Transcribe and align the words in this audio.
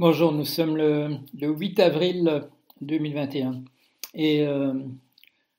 Bonjour, 0.00 0.32
nous 0.32 0.46
sommes 0.46 0.78
le, 0.78 1.18
8 1.34 1.78
avril 1.78 2.48
2021 2.80 3.64
et 4.14 4.46
euh, 4.46 4.72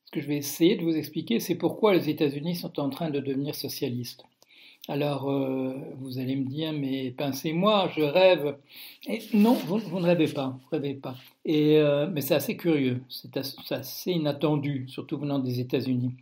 ce 0.06 0.12
que 0.12 0.20
je 0.20 0.28
vais 0.28 0.38
essayer 0.38 0.76
de 0.76 0.82
vous 0.82 0.96
expliquer, 0.96 1.40
c'est 1.40 1.54
pourquoi 1.54 1.94
les 1.94 2.10
États-Unis 2.10 2.56
sont 2.56 2.80
en 2.80 2.90
train 2.90 3.12
de 3.12 3.20
devenir 3.20 3.54
socialistes. 3.54 4.24
Alors, 4.88 5.30
euh, 5.30 5.76
vous 6.00 6.18
allez 6.18 6.36
me 6.36 6.46
dire, 6.46 6.74
mais 6.74 7.12
pincez-moi, 7.12 7.92
je 7.96 8.02
rêve. 8.02 8.58
Non, 9.36 9.54
vous, 9.54 10.00
ne 10.00 10.06
rêvez 10.08 10.28
pas, 10.28 10.58
vous 10.60 10.70
rêvez 10.72 10.96
pas. 10.96 11.14
Euh, 11.48 12.10
mais 12.12 12.22
c'est 12.22 12.34
assez 12.34 12.58
curieux, 12.58 13.04
c'est 13.10 13.38
assez 13.72 14.12
inattendu, 14.12 14.86
surtout 14.88 15.20
venant 15.20 15.38
des 15.38 15.60
États-Unis. 15.60 16.14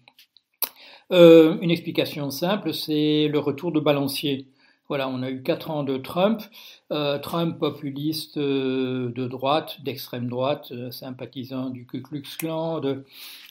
une 1.09 1.71
explication 1.71 2.29
simple, 2.31 2.73
c'est 2.73 3.29
le 3.29 3.39
retour 3.39 3.71
de 3.71 3.79
balancier. 3.79 4.45
Voilà, 4.89 5.07
on 5.07 5.21
a 5.21 5.29
eu 5.29 5.43
quatre 5.43 5.69
ans 5.69 5.83
de 5.83 5.97
Trump, 5.97 6.41
euh, 6.91 7.19
Trump 7.19 7.59
populiste 7.59 8.37
euh, 8.37 9.11
de 9.11 9.27
droite, 9.27 9.77
d'extrême 9.83 10.27
droite, 10.27 10.71
euh, 10.71 10.89
sympathisant 10.89 11.69
du 11.69 11.85
Ku 11.85 12.01
Klux 12.01 12.23
Klan, 12.39 12.79
de, 12.79 13.03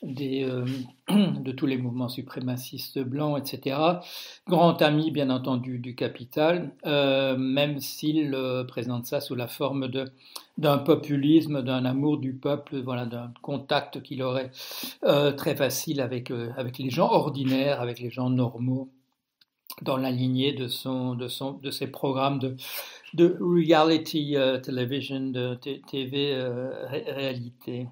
tous 1.53 1.67
les 1.67 1.79
mouvements 1.79 2.09
suprémacistes 2.09 2.99
blancs, 2.99 3.39
etc. 3.39 3.77
Grand 4.49 4.83
ami, 4.83 5.13
bien 5.13 5.31
entendu, 5.31 5.79
du 5.79 5.95
capital, 5.95 6.73
même 6.85 7.79
s'il 7.79 8.37
présente 8.67 9.07
ça 9.07 9.21
sous 9.21 9.37
la 9.37 9.47
forme 9.47 9.89
d'un 10.59 10.79
populisme, 10.79 11.63
d'un 11.63 11.85
amour 11.85 12.19
du 12.19 12.33
peuple, 12.33 12.81
voilà, 12.81 13.07
d'un 13.07 13.33
contact 13.43 14.03
qu'il 14.03 14.25
aurait 14.25 14.51
très 15.37 15.55
facile 15.55 16.01
avec 16.01 16.31
les 16.31 16.91
gens 16.91 17.13
ordinaires, 17.13 17.81
avec 17.81 18.01
les 18.01 18.11
gens 18.11 18.29
normaux 18.29 18.89
dans 19.83 19.97
la 19.97 20.11
lignée 20.11 20.53
de, 20.53 20.69
son, 20.69 21.15
de, 21.15 21.29
son, 21.29 21.53
de 21.53 21.71
ses 21.71 21.87
programmes 21.87 22.39
de, 22.39 22.57
de 23.15 23.37
reality 23.41 24.37
euh, 24.37 24.59
television, 24.59 25.31
de 25.31 25.55
TV 25.55 26.33
euh, 26.35 26.87
réalité. 26.89 27.89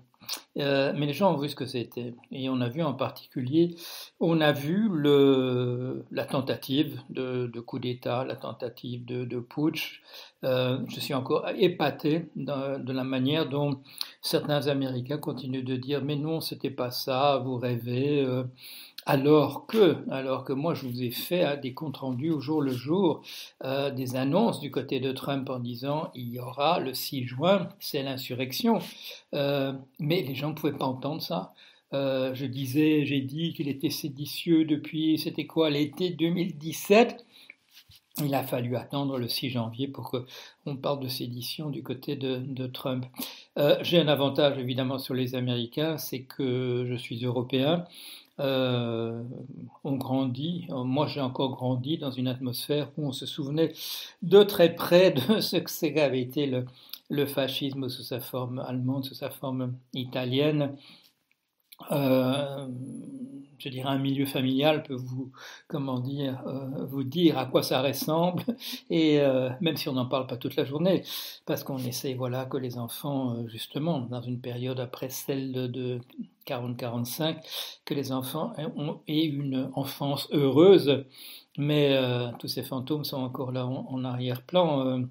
Euh, 0.58 0.92
mais 0.96 1.06
les 1.06 1.12
gens 1.12 1.32
ont 1.34 1.36
vu 1.36 1.48
ce 1.48 1.54
que 1.54 1.66
c'était. 1.66 2.14
Et 2.32 2.48
on 2.48 2.60
a 2.60 2.68
vu 2.68 2.82
en 2.82 2.94
particulier, 2.94 3.76
on 4.18 4.40
a 4.40 4.50
vu 4.50 4.88
le, 4.90 6.04
la 6.10 6.24
tentative 6.24 7.00
de, 7.10 7.48
coup 7.60 7.78
d'État, 7.78 8.24
la 8.24 8.34
tentative 8.34 9.04
de, 9.04 9.38
putsch. 9.38 10.02
je 10.42 10.98
suis 10.98 11.14
encore 11.14 11.48
épaté 11.56 12.28
de, 12.34 12.92
la 12.92 13.04
manière 13.04 13.48
dont 13.48 13.80
certains 14.20 14.66
Américains 14.66 15.18
continuent 15.18 15.64
de 15.64 15.76
dire 15.76 16.02
mais 16.02 16.16
non, 16.16 16.40
c'était 16.40 16.70
pas 16.70 16.90
ça, 16.90 17.40
vous 17.44 17.56
rêvez. 17.56 18.26
Alors 19.08 19.66
que, 19.68 19.98
alors 20.10 20.42
que 20.42 20.52
moi, 20.52 20.74
je 20.74 20.84
vous 20.84 21.00
ai 21.00 21.12
fait 21.12 21.44
hein, 21.44 21.56
des 21.56 21.72
comptes 21.74 21.98
rendus 21.98 22.30
au 22.30 22.40
jour 22.40 22.60
le 22.60 22.72
jour, 22.72 23.22
euh, 23.62 23.90
des 23.90 24.16
annonces 24.16 24.58
du 24.58 24.72
côté 24.72 24.98
de 24.98 25.12
Trump 25.12 25.48
en 25.48 25.60
disant 25.60 26.10
il 26.16 26.28
y 26.30 26.40
aura 26.40 26.80
le 26.80 26.92
6 26.92 27.24
juin, 27.24 27.68
c'est 27.78 28.02
l'insurrection. 28.02 28.80
Euh, 29.32 29.72
mais 30.00 30.22
les 30.22 30.34
gens 30.34 30.50
ne 30.50 30.54
pouvaient 30.54 30.72
pas 30.76 30.86
entendre 30.86 31.22
ça. 31.22 31.54
Euh, 31.92 32.34
je 32.34 32.46
disais, 32.46 33.06
j'ai 33.06 33.20
dit 33.20 33.54
qu'il 33.54 33.68
était 33.68 33.90
séditieux 33.90 34.64
depuis, 34.64 35.18
c'était 35.18 35.46
quoi, 35.46 35.70
l'été 35.70 36.10
2017. 36.10 37.24
Il 38.24 38.34
a 38.34 38.42
fallu 38.42 38.74
attendre 38.74 39.18
le 39.18 39.28
6 39.28 39.50
janvier 39.50 39.86
pour 39.86 40.10
qu'on 40.10 40.76
parle 40.76 40.98
de 40.98 41.06
sédition 41.08 41.70
du 41.70 41.84
côté 41.84 42.16
de, 42.16 42.38
de 42.38 42.66
Trump. 42.66 43.06
j'ai 43.82 44.00
un 44.00 44.08
avantage 44.08 44.58
évidemment 44.58 44.98
sur 44.98 45.14
les 45.14 45.34
Américains, 45.34 45.96
c'est 45.98 46.22
que 46.22 46.86
je 46.88 46.94
suis 46.96 47.24
européen 47.24 47.84
euh, 48.38 49.22
on 49.84 49.96
grandit, 49.96 50.66
euh, 50.70 50.84
moi 50.84 51.06
j'ai 51.06 51.20
encore 51.20 51.56
grandi 51.56 51.96
dans 51.96 52.10
une 52.10 52.28
atmosphère 52.28 52.90
où 52.96 53.06
on 53.08 53.12
se 53.12 53.24
souvenait 53.24 53.72
de 54.22 54.42
très 54.42 54.74
près 54.74 55.10
de 55.10 55.40
ce 55.40 55.56
que 55.56 55.98
avait 55.98 56.20
été 56.20 56.46
le, 56.46 56.66
le 57.08 57.26
fascisme 57.26 57.88
sous 57.88 58.02
sa 58.02 58.20
forme 58.20 58.58
allemande, 58.58 59.04
sous 59.04 59.14
sa 59.14 59.30
forme 59.30 59.74
italienne. 59.94 60.76
Euh, 61.90 62.68
je 63.58 63.68
dirais 63.70 63.88
un 63.88 63.98
milieu 63.98 64.26
familial 64.26 64.82
peut 64.82 64.94
vous, 64.94 65.32
comment 65.68 65.98
dire, 66.00 66.42
euh, 66.46 66.84
vous 66.86 67.04
dire 67.04 67.38
à 67.38 67.46
quoi 67.46 67.62
ça 67.62 67.80
ressemble, 67.82 68.44
et 68.90 69.20
euh, 69.20 69.50
même 69.60 69.76
si 69.76 69.88
on 69.88 69.94
n'en 69.94 70.06
parle 70.06 70.26
pas 70.26 70.36
toute 70.36 70.56
la 70.56 70.64
journée, 70.64 71.04
parce 71.46 71.64
qu'on 71.64 71.78
essaie, 71.78 72.14
voilà, 72.14 72.44
que 72.44 72.58
les 72.58 72.78
enfants, 72.78 73.46
justement, 73.48 74.00
dans 74.00 74.20
une 74.22 74.40
période 74.40 74.78
après 74.80 75.08
celle 75.08 75.52
de, 75.52 76.00
40-45, 76.46 77.38
que 77.84 77.94
les 77.94 78.12
enfants 78.12 78.52
aient 79.08 79.24
une 79.24 79.70
enfance 79.74 80.28
heureuse, 80.32 81.04
mais 81.58 81.98
tous 82.38 82.48
ces 82.48 82.62
fantômes 82.62 83.04
sont 83.04 83.16
encore 83.16 83.52
là 83.52 83.66
en 83.66 84.04
arrière-plan, 84.04 85.02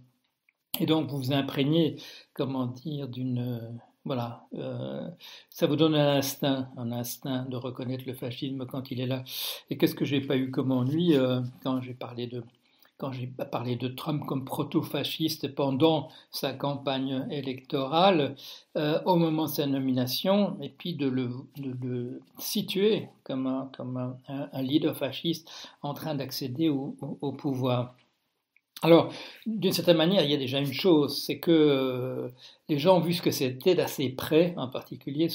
et 0.79 0.85
donc 0.85 1.09
vous 1.09 1.17
vous 1.17 1.33
imprégnez, 1.33 1.97
comment 2.33 2.67
dire, 2.67 3.07
d'une 3.09 3.79
voilà, 4.05 4.47
euh, 4.53 5.09
ça 5.49 5.65
vous 5.65 5.75
donne 5.75 5.95
un 5.95 6.17
instinct, 6.17 6.69
un 6.77 6.91
instinct 6.91 7.45
de 7.49 7.57
reconnaître 7.57 8.03
le 8.05 8.13
fascisme 8.13 8.65
quand 8.67 8.91
il 8.91 9.01
est 9.01 9.07
là. 9.07 9.23
Et 9.69 9.77
qu'est-ce 9.77 9.95
que 9.95 10.05
j'ai 10.05 10.21
pas 10.21 10.37
eu 10.37 10.51
comme 10.51 10.71
ennui 10.71 11.15
euh, 11.15 11.41
quand 11.63 11.81
j'ai 11.81 11.95
parlé 11.95 12.27
de 12.27 13.87
Trump 13.87 14.23
comme 14.25 14.45
proto-fasciste 14.45 15.55
pendant 15.55 16.09
sa 16.29 16.53
campagne 16.53 17.27
électorale, 17.31 18.35
euh, 18.77 19.01
au 19.05 19.15
moment 19.15 19.45
de 19.45 19.49
sa 19.49 19.65
nomination, 19.65 20.57
et 20.61 20.69
puis 20.69 20.93
de 20.93 21.07
le, 21.07 22.21
situer 22.37 23.09
comme, 23.23 23.47
un, 23.47 23.69
comme 23.75 24.17
un, 24.27 24.61
leader 24.61 24.95
fasciste 24.95 25.49
en 25.81 25.95
train 25.95 26.13
d'accéder 26.13 26.69
au, 26.69 27.31
pouvoir. 27.31 27.95
Alors, 28.81 29.11
d'une 29.45 29.71
certaine 29.71 29.97
manière, 29.97 30.23
il 30.23 30.29
y 30.29 30.33
a 30.33 30.37
déjà 30.37 30.59
une 30.59 30.73
chose, 30.73 31.23
c'est 31.23 31.39
que 31.39 31.51
euh, 31.51 32.27
les 32.67 32.77
gens 32.77 32.97
ont 32.97 32.99
vu 32.99 33.13
ce 33.13 33.21
que 33.21 33.31
c'était 33.31 33.73
d'assez 33.73 34.09
près, 34.09 34.53
en 34.57 34.67
particulier 34.67 35.29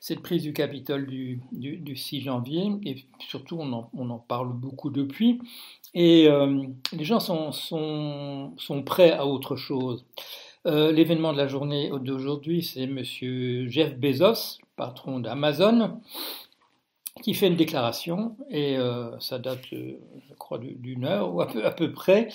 cette 0.00 0.20
prise 0.20 0.42
du 0.42 0.52
Capitole 0.52 1.06
du, 1.06 1.96
6 1.96 2.22
janvier, 2.22 2.72
et 2.84 3.04
surtout 3.28 3.58
on 3.60 3.72
en, 4.10 4.18
parle 4.18 4.52
beaucoup 4.52 4.90
depuis, 4.90 5.38
et 5.94 6.26
euh, 6.28 6.64
les 6.92 7.04
gens 7.04 7.20
sont, 7.20 8.54
prêts 8.86 9.12
à 9.12 9.26
autre 9.26 9.54
chose. 9.56 10.04
Euh, 10.66 10.92
l'événement 10.92 11.32
de 11.32 11.38
la 11.38 11.48
journée 11.48 11.90
d'aujourd'hui, 12.00 12.62
c'est 12.62 12.84
M. 12.84 13.02
Jeff 13.68 13.96
Bezos, 13.98 14.58
patron 14.76 15.20
d'Amazon, 15.20 16.00
qui 17.20 17.34
fait 17.34 17.48
une 17.48 17.56
déclaration, 17.56 18.36
et 18.48 18.78
euh, 18.78 19.18
ça 19.20 19.38
date, 19.38 19.60
euh, 19.72 19.98
je 20.28 20.34
crois, 20.34 20.58
d'une 20.58 21.04
heure 21.04 21.34
ou 21.34 21.42
à 21.42 21.46
peu, 21.46 21.92
près, 21.92 22.28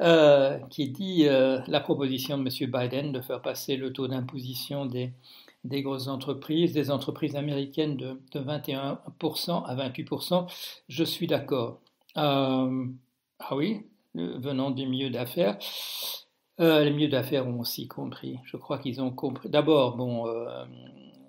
euh, 0.00 0.58
qui 0.70 0.88
dit 0.90 1.24
la 1.24 1.80
proposition 1.80 2.36
de 2.38 2.42
M. 2.42 2.70
Biden 2.70 3.12
de 3.12 3.20
faire 3.20 3.40
passer 3.40 3.76
le 3.76 3.92
taux 3.92 4.08
d'imposition 4.08 4.86
des, 4.86 5.12
des 5.62 5.82
grosses 5.82 6.08
entreprises, 6.08 6.72
des 6.72 6.90
entreprises 6.90 7.36
américaines 7.36 7.96
de, 7.96 8.20
de 8.32 8.40
21% 8.40 9.64
à 9.64 9.76
28%, 9.76 10.46
je 10.88 11.04
suis 11.04 11.26
d'accord. 11.26 11.80
ah 12.16 12.66
oui, 13.52 13.82
venant 14.14 14.70
du 14.70 14.86
milieu 14.86 15.10
d'affaires. 15.10 15.58
les 16.58 16.90
milieux 16.90 17.08
d'affaires 17.08 17.46
ont 17.46 17.60
aussi 17.60 17.86
compris. 17.86 18.38
Je 18.44 18.56
crois 18.56 18.78
qu'ils 18.78 19.00
ont 19.00 19.10
compris. 19.10 19.48
D'abord, 19.48 19.96
bon, 19.96 20.26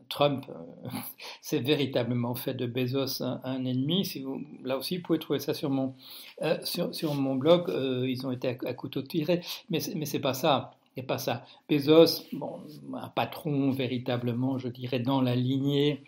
Trump 0.09 0.45
euh, 0.49 0.89
s'est 1.41 1.59
véritablement 1.59 2.35
fait 2.35 2.53
de 2.53 2.66
Bezos 2.66 3.21
un, 3.21 3.66
ennemi. 3.66 4.05
Si 4.05 4.21
vous, 4.21 4.41
là 4.63 4.77
aussi, 4.77 4.97
vous 4.97 5.03
pouvez 5.03 5.19
trouver 5.19 5.39
ça 5.39 5.53
sur 5.53 5.69
mon, 5.69 5.93
euh, 6.41 6.57
sur, 6.63 7.13
mon 7.13 7.35
blog. 7.35 7.69
Euh, 7.69 8.07
ils 8.07 8.25
ont 8.25 8.31
été 8.31 8.57
à, 8.66 8.73
couteau 8.73 9.01
tiré, 9.01 9.41
mais 9.69 9.79
mais 9.95 10.05
c'est 10.05 10.19
pas 10.19 10.33
ça. 10.33 10.73
C'est 10.95 11.03
pas 11.03 11.17
ça. 11.17 11.45
Bezos, 11.69 12.23
bon, 12.31 12.61
un 12.93 13.09
patron 13.09 13.71
véritablement, 13.71 14.57
je 14.57 14.69
dirais, 14.69 14.99
dans 14.99 15.21
la 15.21 15.35
lignée 15.35 16.03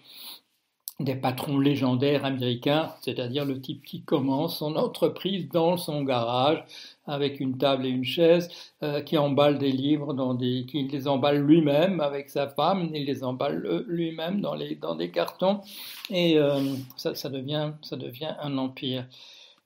des 1.00 1.16
patrons 1.16 1.60
légendaires 1.60 2.26
américains, 2.26 2.92
c'est-à-dire 3.02 3.46
le 3.46 3.62
type 3.62 3.84
qui 3.84 4.02
commence 4.02 4.58
son 4.58 4.76
entreprise 4.76 5.48
dans 5.50 5.78
son 5.78 6.04
garage 6.04 6.64
avec 7.06 7.40
une 7.40 7.58
table 7.58 7.86
et 7.86 7.90
une 7.90 8.04
chaise, 8.04 8.50
euh, 8.82 9.02
qui 9.02 9.18
emballe 9.18 9.60
des 9.60 9.72
livres, 9.72 10.16
dans 10.16 10.34
des, 10.34 10.66
qui 10.66 10.88
les 10.88 11.08
emballe 11.08 11.40
lui-même 11.40 12.00
avec 12.00 12.30
sa 12.30 12.48
femme, 12.48 12.90
il 12.94 13.06
les 13.06 13.24
emballe 13.24 13.86
lui-même 13.88 14.42
dans, 14.42 14.56
les, 14.56 14.76
dans 14.76 14.96
des 14.96 15.12
cartons, 15.12 15.62
et 16.10 16.38
euh, 16.40 16.60
ça, 16.96 17.14
ça, 17.14 17.30
devient, 17.30 17.74
ça 17.84 17.96
devient 17.96 18.34
un 18.42 18.58
empire. 18.58 19.06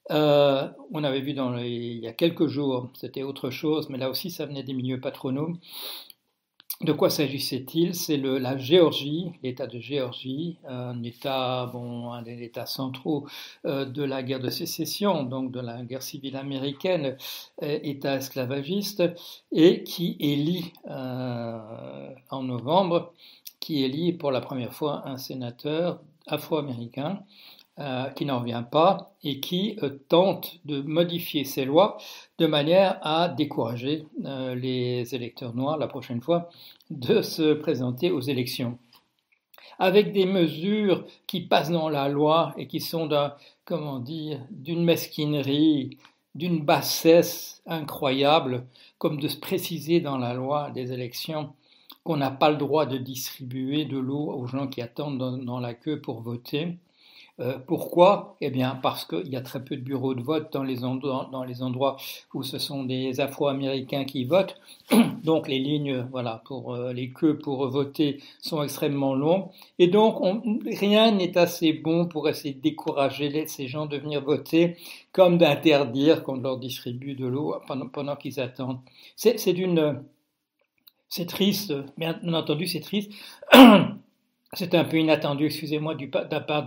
Euh, 0.10 0.68
on 0.92 1.04
avait 1.04 1.22
vu 1.22 1.34
dans 1.34 1.58
il 1.58 2.00
y 2.00 2.08
a 2.08 2.14
quelques 2.14 2.48
jours, 2.48 2.90
c'était 2.94 3.24
autre 3.24 3.50
chose, 3.52 3.90
mais 3.90 3.98
là 3.98 4.10
aussi 4.10 4.32
ça 4.32 4.46
venait 4.46 4.64
des 4.64 4.74
milieux 4.74 5.00
patronaux, 5.00 5.54
de 6.84 6.92
quoi 6.94 7.10
s'agissait-il? 7.10 7.94
C'est 7.96 8.18
la 8.18 8.58
Géorgie, 8.58 9.32
l'État 9.44 9.68
de 9.68 9.80
Géorgie, 9.80 10.58
un 10.68 11.02
État, 11.04 11.70
bon, 11.72 12.12
un 12.12 12.22
des 12.22 12.44
États 12.44 12.66
centraux 12.66 13.28
euh, 13.66 13.86
de 13.86 14.04
la 14.04 14.24
guerre 14.24 14.40
de 14.40 14.50
sécession, 14.50 15.24
donc 15.24 15.52
de 15.52 15.60
la 15.60 15.84
guerre 15.84 16.02
civile 16.02 16.36
américaine, 16.36 17.18
euh, 17.64 17.80
État 17.84 18.16
esclavagiste, 18.16 19.04
et 19.52 19.84
qui 19.84 20.18
élit 20.20 20.74
euh, 20.90 22.10
en 22.30 22.44
novembre, 22.44 23.14
qui 23.60 23.84
élit 23.84 24.14
pour 24.14 24.32
la 24.32 24.42
première 24.42 24.74
fois 24.74 25.08
un 25.08 25.18
sénateur 25.18 26.02
afro-américain, 26.28 27.24
euh, 27.80 28.10
qui 28.10 28.26
n'en 28.26 28.42
vient 28.42 28.64
pas 28.64 29.16
et 29.24 29.40
qui 29.40 29.80
euh, 29.82 29.92
tente 30.10 30.60
de 30.66 30.82
modifier 30.82 31.46
ces 31.46 31.64
lois 31.64 31.98
de 32.38 32.46
manière 32.46 33.00
à 33.02 33.30
décourager 33.30 34.06
euh, 34.26 34.56
les 34.56 35.16
électeurs 35.16 35.56
noirs 35.56 35.78
la 35.78 35.88
prochaine 35.88 36.20
fois 36.20 36.50
de 36.90 37.22
se 37.22 37.54
présenter 37.54 38.12
aux 38.12 38.20
élections. 38.20 38.78
Avec 39.80 40.12
des 40.12 40.26
mesures 40.26 41.06
qui 41.28 41.40
passent 41.40 41.72
dans 41.72 41.88
la 41.88 42.10
loi 42.10 42.54
et 42.58 42.68
qui 42.68 42.82
sont 42.82 43.06
d'un, 43.08 43.36
comment 43.64 44.00
dire, 44.00 44.46
d'une 44.52 44.84
mesquinerie, 44.84 45.98
d'une 46.36 46.66
bassesse 46.66 47.64
incroyable, 47.66 48.68
comme 48.98 49.18
de 49.18 49.30
se 49.30 49.38
préciser 49.38 50.02
dans 50.02 50.18
la 50.18 50.34
loi 50.34 50.72
des 50.72 50.92
élections 50.92 51.54
qu'on 52.04 52.18
n'a 52.18 52.32
pas 52.32 52.52
le 52.52 52.58
droit 52.58 52.86
de 52.86 52.98
distribuer 52.98 53.86
de 53.86 53.98
l'eau 53.98 54.30
aux 54.30 54.46
gens 54.46 54.68
qui 54.68 54.82
attendent 54.82 55.46
dans 55.46 55.60
la 55.62 55.74
queue 55.74 56.02
pour 56.02 56.22
voter, 56.22 56.78
euh, 57.42 57.58
pourquoi? 57.66 58.36
Eh 58.40 58.52
bien 58.52 58.78
parce 58.82 59.04
qu'il 59.06 59.28
y 59.30 59.36
a 59.36 59.42
très 59.42 59.64
peu 59.64 59.76
de 59.76 59.82
bureaux 59.82 60.14
de 60.14 60.22
vote 60.22 60.54
dans 60.54 60.64
les, 60.64 60.84
endroits, 60.84 61.98
où 62.34 62.44
ce 62.44 62.60
sont 62.60 62.84
des 62.84 63.20
Afro-Américains 63.20 64.06
qui 64.06 64.26
votent. 64.26 64.60
Donc 65.24 65.48
les 65.48 65.60
lignes, 65.60 66.06
voilà, 66.12 66.44
pour 66.46 66.76
euh, 66.76 66.94
les 66.94 67.10
queues 67.10 67.38
pour 67.38 67.68
voter 67.68 68.22
sont 68.40 68.62
extrêmement 68.62 69.16
longues. 69.16 69.46
Et 69.80 69.88
donc 69.88 70.22
rien 70.66 71.12
n'est 71.12 71.38
assez 71.38 71.74
bon 71.74 72.06
pour 72.06 72.30
essayer 72.30 72.54
de 72.54 72.62
décourager 72.62 73.48
ces 73.48 73.68
gens 73.68 73.88
de 73.88 73.98
venir 73.98 74.24
voter, 74.24 74.78
comme 75.12 75.38
d'interdire 75.38 76.24
qu'on 76.24 76.38
leur 76.38 76.58
distribue 76.58 77.16
de 77.16 77.26
l'eau 77.26 77.56
pendant, 77.68 77.88
pendant 77.88 78.16
qu'ils 78.16 78.40
attendent. 78.40 78.80
C'est 79.16 79.54
d'une... 79.54 80.04
C'est 81.10 81.26
triste, 81.26 81.74
bien 81.98 82.18
entendu 82.34 82.68
c'est 82.68 82.80
triste. 82.80 83.12
C'est 84.54 84.76
un 84.76 84.84
peu 84.84 84.98
inattendu, 84.98 85.46
excusez-moi, 85.46 85.96
d'un 85.96 86.42
part 86.42 86.66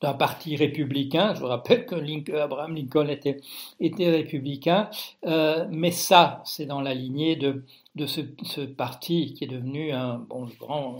d'un 0.00 0.14
parti 0.14 0.54
républicain. 0.54 1.34
Je 1.34 1.40
vous 1.40 1.48
rappelle 1.48 1.84
que 1.84 2.32
Abraham 2.36 2.76
Lincoln 2.76 3.08
était, 3.08 3.40
était 3.80 4.08
républicain, 4.10 4.88
euh, 5.24 5.66
mais 5.72 5.90
ça, 5.90 6.40
c'est 6.44 6.66
dans 6.66 6.80
la 6.80 6.94
lignée 6.94 7.34
de, 7.34 7.64
de 7.96 8.06
ce, 8.06 8.60
parti 8.60 9.34
qui 9.34 9.42
est 9.42 9.48
devenu 9.48 9.90
un 9.90 10.18
bon, 10.18 10.48
grand 10.60 10.98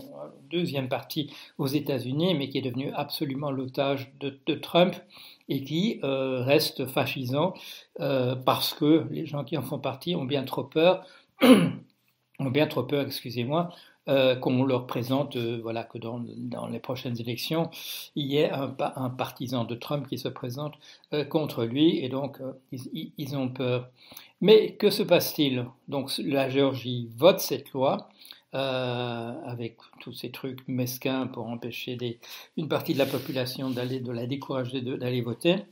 deuxième 0.49 0.89
parti 0.89 1.31
aux 1.57 1.67
États-Unis, 1.67 2.35
mais 2.35 2.49
qui 2.49 2.57
est 2.57 2.61
devenu 2.61 2.91
absolument 2.93 3.49
l'otage 3.49 4.11
de, 4.19 4.37
de, 4.47 4.55
Trump 4.55 4.95
et 5.47 5.63
qui 5.63 6.01
euh, 6.03 6.43
reste 6.43 6.87
fascisant 6.87 7.53
euh, 8.01 8.35
parce 8.35 8.73
que 8.73 9.07
les 9.11 9.25
gens 9.25 9.45
qui 9.45 9.57
en 9.57 9.63
font 9.63 9.79
partie 9.79 10.13
ont 10.13 10.25
bien 10.25 10.43
trop 10.43 10.65
peur, 10.65 11.05
ont 11.41 12.51
bien 12.51 12.67
trop 12.67 12.83
peur, 12.83 13.05
excusez-moi, 13.05 13.69
euh, 14.09 14.35
qu'on 14.37 14.63
leur 14.63 14.87
présente, 14.87 15.35
euh, 15.35 15.59
voilà, 15.61 15.83
que 15.83 15.97
dans, 15.97 16.23
les 16.67 16.79
prochaines 16.79 17.19
élections, 17.19 17.69
il 18.15 18.27
y 18.27 18.37
ait 18.37 18.49
un, 18.49 18.69
partisan 19.09 19.65
de 19.65 19.75
Trump 19.75 20.07
qui 20.07 20.17
se 20.17 20.29
présente 20.29 20.75
euh, 21.13 21.25
contre 21.25 21.65
lui, 21.65 21.99
et 21.99 22.07
donc 22.07 22.39
ils, 22.71 23.35
ont 23.35 23.49
peur. 23.49 23.89
Mais 24.39 24.75
que 24.75 24.89
se 24.89 25.03
passe-t-il? 25.03 25.65
Donc 25.89 26.11
la 26.19 26.49
Géorgie 26.49 27.09
vote 27.17 27.39
cette 27.39 27.71
loi. 27.73 28.09
avec 28.53 29.77
tous 29.99 30.13
ces 30.13 30.31
trucs 30.31 30.65
mesquins 30.67 31.27
pour 31.27 31.47
empêcher 31.47 31.97
une 32.55 32.69
partie 32.69 32.93
de 32.93 32.99
la 32.99 33.05
population 33.05 33.69
d'aller 33.69 33.99
de 33.99 34.11
la 34.11 34.25
décourager 34.25 34.81
d'aller 34.81 35.21
voter. 35.21 35.65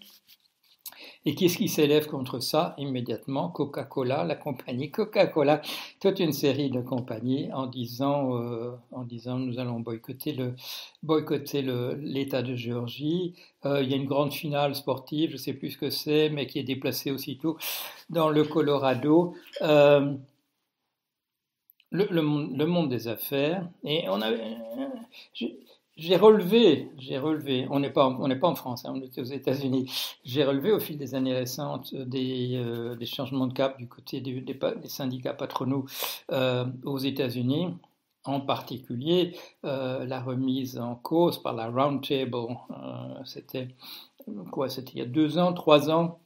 Et 1.27 1.33
qu'est-ce 1.33 1.57
qui 1.57 1.69
s'élève 1.69 2.07
contre 2.07 2.39
ça 2.39 2.75
immédiatement? 2.77 3.49
Coca-Cola, 3.49 4.23
la 4.23 4.35
compagnie 4.35 4.91
Coca-Cola, 4.91 5.61
toute 5.99 6.19
une 6.19 6.31
série 6.31 6.69
de 6.69 6.81
compagnies 6.81 7.51
en 7.51 7.65
disant, 7.65 8.39
euh, 8.39 8.71
en 8.91 9.03
disant 9.03 9.39
nous 9.39 9.57
allons 9.57 9.79
boycotter 9.79 10.33
le 10.33 10.53
boycotter 11.01 11.63
l'État 11.99 12.43
de 12.43 12.55
Géorgie. 12.55 13.33
Euh, 13.65 13.81
il 13.81 13.89
y 13.89 13.93
a 13.93 13.97
une 13.97 14.05
grande 14.05 14.33
finale 14.33 14.75
sportive, 14.75 15.31
je 15.31 15.35
ne 15.35 15.39
sais 15.39 15.53
plus 15.53 15.71
ce 15.71 15.77
que 15.79 15.89
c'est, 15.89 16.29
mais 16.29 16.45
qui 16.45 16.59
est 16.59 16.63
déplacée 16.63 17.09
aussitôt 17.09 17.57
dans 18.09 18.29
le 18.29 18.43
Colorado. 18.43 19.33
Euh, 19.61 20.13
le, 21.91 22.07
le, 22.11 22.65
monde 22.65 22.89
des 22.89 23.07
affaires. 23.07 23.67
Et 23.83 24.07
on 24.09 24.21
avait, 24.21 24.57
j'ai 25.97 26.17
relevé, 26.17 26.91
j'ai 26.97 27.17
relevé, 27.17 27.67
on 27.69 27.79
n'est 27.79 27.89
pas, 27.89 28.07
on 28.07 28.27
n'est 28.27 28.35
pas 28.35 28.49
en 28.49 28.55
France, 28.55 28.85
hein, 28.85 28.93
on 28.95 29.01
était 29.01 29.21
aux 29.21 29.25
États-Unis. 29.25 29.89
J'ai 30.25 30.43
relevé 30.43 30.73
au 30.73 30.79
fil 30.79 30.97
des 30.97 31.15
années 31.15 31.33
récentes 31.33 31.93
euh, 31.93 32.03
des, 32.05 32.55
euh, 32.55 32.95
des 32.95 33.05
changements 33.05 33.47
de 33.47 33.53
cap 33.53 33.77
du 33.77 33.87
côté 33.87 34.19
des, 34.19 34.43
syndicats 34.89 35.33
patronaux 35.33 35.85
euh, 36.31 36.65
aux 36.83 36.97
États-Unis, 36.97 37.75
en 38.25 38.41
particulier 38.41 39.37
la 39.63 40.19
remise 40.21 40.79
en 40.79 40.95
cause 40.95 41.41
par 41.41 41.53
la 41.53 41.69
Roundtable. 41.69 42.57
C'était 43.23 43.69
quoi 44.51 44.67
C'était 44.67 44.93
il 44.93 44.99
y 44.99 45.01
a 45.01 45.05
deux 45.05 45.37
ans, 45.37 45.53
trois 45.53 45.91
ans 45.91 46.19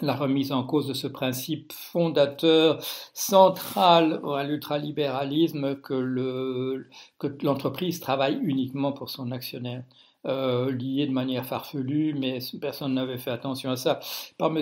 la 0.00 0.14
remise 0.14 0.52
en 0.52 0.64
cause 0.64 0.86
de 0.86 0.94
ce 0.94 1.06
principe 1.06 1.72
fondateur 1.72 2.78
central 3.14 4.20
à 4.36 4.44
l'ultralibéralisme 4.44 5.76
que, 5.76 5.94
le, 5.94 6.88
que 7.18 7.28
l'entreprise 7.42 8.00
travaille 8.00 8.38
uniquement 8.42 8.92
pour 8.92 9.10
son 9.10 9.30
actionnaire. 9.32 9.84
Euh, 10.26 10.72
lié 10.72 11.06
de 11.06 11.12
manière 11.12 11.46
farfelue, 11.46 12.12
mais 12.12 12.40
personne 12.60 12.94
n'avait 12.94 13.16
fait 13.16 13.30
attention 13.30 13.70
à 13.70 13.76
ça, 13.76 14.00
par 14.38 14.50
M. 14.50 14.60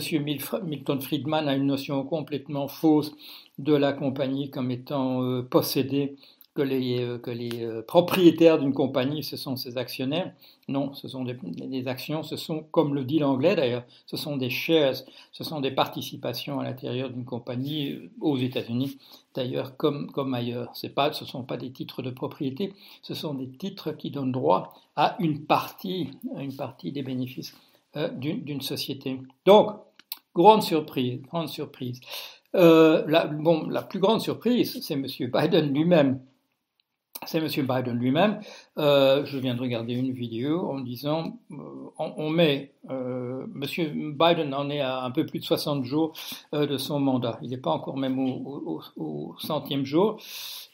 Milton 0.62 1.00
Friedman 1.00 1.48
à 1.48 1.54
une 1.54 1.66
notion 1.66 2.04
complètement 2.04 2.68
fausse 2.68 3.14
de 3.58 3.72
la 3.72 3.94
compagnie 3.94 4.50
comme 4.50 4.70
étant 4.70 5.22
euh, 5.22 5.42
possédée 5.42 6.16
que 6.54 6.62
les, 6.62 7.00
euh, 7.00 7.18
euh, 7.26 7.82
propriétaires 7.82 8.58
d'une 8.58 8.72
compagnie, 8.72 9.24
ce 9.24 9.36
sont 9.36 9.56
ses 9.56 9.76
actionnaires. 9.76 10.32
Non, 10.68 10.94
ce 10.94 11.08
sont 11.08 11.24
des, 11.24 11.88
actions, 11.88 12.22
ce 12.22 12.36
sont, 12.36 12.62
comme 12.70 12.94
le 12.94 13.04
dit 13.04 13.18
l'anglais 13.18 13.56
d'ailleurs, 13.56 13.84
ce 14.06 14.16
sont 14.16 14.36
des 14.36 14.50
shares, 14.50 14.94
ce 15.32 15.44
sont 15.44 15.60
des 15.60 15.72
participations 15.72 16.60
à 16.60 16.64
l'intérieur 16.64 17.10
d'une 17.10 17.24
compagnie 17.24 17.92
euh, 17.92 18.10
aux 18.20 18.38
États-Unis, 18.38 18.98
d'ailleurs 19.34 19.76
comme, 19.76 20.10
comme 20.12 20.32
ailleurs. 20.32 20.72
Pas, 20.94 21.12
ce 21.12 21.24
ne 21.24 21.28
sont 21.28 21.42
pas 21.42 21.56
des 21.56 21.72
titres 21.72 22.02
de 22.02 22.10
propriété, 22.10 22.72
ce 23.02 23.14
sont 23.14 23.34
des 23.34 23.48
titres 23.48 23.90
qui 23.92 24.10
donnent 24.10 24.32
droit 24.32 24.74
à 24.94 25.16
une 25.18 25.44
partie, 25.44 26.10
une 26.38 26.54
partie 26.54 26.92
des 26.92 27.02
bénéfices 27.02 27.54
d'une 28.16 28.60
société. 28.60 29.20
Donc, 29.44 29.70
grande 30.34 30.62
surprise, 30.62 31.20
grande 31.22 31.48
surprise. 31.48 32.00
la, 32.52 33.26
bon, 33.26 33.68
la 33.68 33.82
plus 33.82 33.98
grande 33.98 34.20
surprise, 34.20 34.78
c'est 34.82 34.94
M. 34.94 35.06
Biden 35.32 35.72
lui-même 35.72 36.20
c'est 37.26 37.38
M. 37.38 37.67
Biden 37.67 37.99
lui-même. 37.99 38.41
Euh, 38.79 39.25
je 39.25 39.38
viens 39.38 39.55
de 39.55 39.61
regarder 39.61 39.94
une 39.94 40.12
vidéo 40.12 40.71
en 40.71 40.81
disant, 40.81 41.38
euh, 41.50 41.56
on, 41.99 42.31
met, 42.31 42.73
euh, 42.91 43.47
M. 43.55 44.17
Biden 44.19 44.55
en 44.55 44.71
est 44.71 44.81
à 44.81 45.03
un 45.03 45.11
peu 45.11 45.26
plus 45.26 45.38
de 45.38 45.44
60 45.44 45.85
jours 45.85 46.12
de 46.53 46.76
son 46.76 47.00
mandat. 47.00 47.38
Il 47.43 47.50
n'est 47.50 47.59
pas 47.59 47.71
encore 47.71 47.97
même 47.97 48.19
au, 48.19 49.35
centième 49.38 49.85
jour. 49.85 50.19